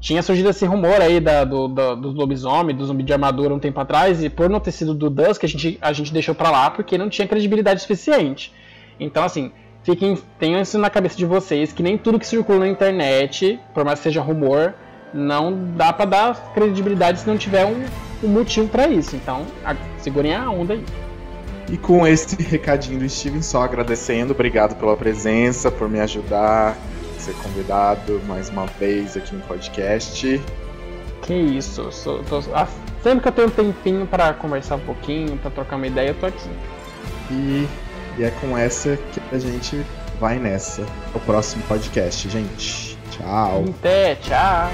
tinha 0.00 0.22
surgido 0.22 0.50
esse 0.50 0.64
rumor 0.66 1.00
aí 1.00 1.20
da, 1.20 1.44
do, 1.44 1.68
do, 1.68 1.96
do 1.96 2.10
lobisomem, 2.12 2.76
do 2.76 2.84
zumbi 2.84 3.02
de 3.02 3.12
armadura 3.12 3.54
um 3.54 3.58
tempo 3.58 3.80
atrás, 3.80 4.22
e 4.22 4.28
por 4.28 4.48
não 4.48 4.60
ter 4.60 4.72
sido 4.72 4.94
do 4.94 5.10
Dusk, 5.10 5.44
a 5.44 5.48
gente, 5.48 5.78
a 5.80 5.92
gente 5.92 6.12
deixou 6.12 6.34
pra 6.34 6.50
lá 6.50 6.70
porque 6.70 6.98
não 6.98 7.08
tinha 7.08 7.26
credibilidade 7.26 7.80
suficiente. 7.80 8.52
Então, 9.00 9.24
assim, 9.24 9.50
fiquem, 9.82 10.18
tenham 10.38 10.60
isso 10.60 10.78
na 10.78 10.90
cabeça 10.90 11.16
de 11.16 11.24
vocês, 11.24 11.72
que 11.72 11.82
nem 11.82 11.96
tudo 11.96 12.18
que 12.18 12.26
circula 12.26 12.60
na 12.60 12.68
internet, 12.68 13.58
por 13.74 13.84
mais 13.84 13.98
que 13.98 14.04
seja 14.04 14.20
rumor, 14.20 14.74
não 15.12 15.72
dá 15.76 15.92
para 15.92 16.04
dar 16.04 16.52
credibilidade 16.52 17.20
se 17.20 17.26
não 17.26 17.38
tiver 17.38 17.64
um, 17.64 17.84
um 18.22 18.28
motivo 18.28 18.68
para 18.68 18.88
isso. 18.88 19.16
Então, 19.16 19.46
a, 19.64 19.74
segurem 19.98 20.34
a 20.34 20.50
onda 20.50 20.74
aí. 20.74 20.84
E 21.70 21.76
com 21.76 22.06
esse 22.06 22.40
recadinho 22.40 23.00
do 23.00 23.08
Steven, 23.08 23.42
só 23.42 23.62
agradecendo, 23.62 24.32
obrigado 24.32 24.76
pela 24.76 24.96
presença, 24.96 25.70
por 25.70 25.88
me 25.88 25.98
ajudar, 25.98 26.76
ser 27.26 27.34
convidado 27.42 28.20
mais 28.26 28.48
uma 28.48 28.66
vez 28.66 29.16
aqui 29.16 29.34
no 29.34 29.42
podcast. 29.42 30.40
Que 31.22 31.34
isso, 31.34 31.90
sou, 31.90 32.22
tô, 32.24 32.42
ah, 32.54 32.68
sempre 33.02 33.20
que 33.20 33.28
eu 33.28 33.32
tenho 33.32 33.48
um 33.48 33.50
tempinho 33.50 34.06
para 34.06 34.32
conversar 34.34 34.76
um 34.76 34.80
pouquinho, 34.80 35.36
para 35.38 35.50
trocar 35.50 35.76
uma 35.76 35.86
ideia, 35.86 36.10
eu 36.10 36.14
tô 36.14 36.26
aqui. 36.26 36.48
E 37.30 37.66
e 38.18 38.24
é 38.24 38.30
com 38.30 38.56
essa 38.56 38.96
que 39.12 39.20
a 39.34 39.38
gente 39.38 39.84
vai 40.18 40.38
nessa. 40.38 40.86
O 41.14 41.20
próximo 41.20 41.62
podcast, 41.64 42.28
gente. 42.28 42.96
Tchau. 43.10 43.64
Até, 43.78 44.14
tchau. 44.16 44.70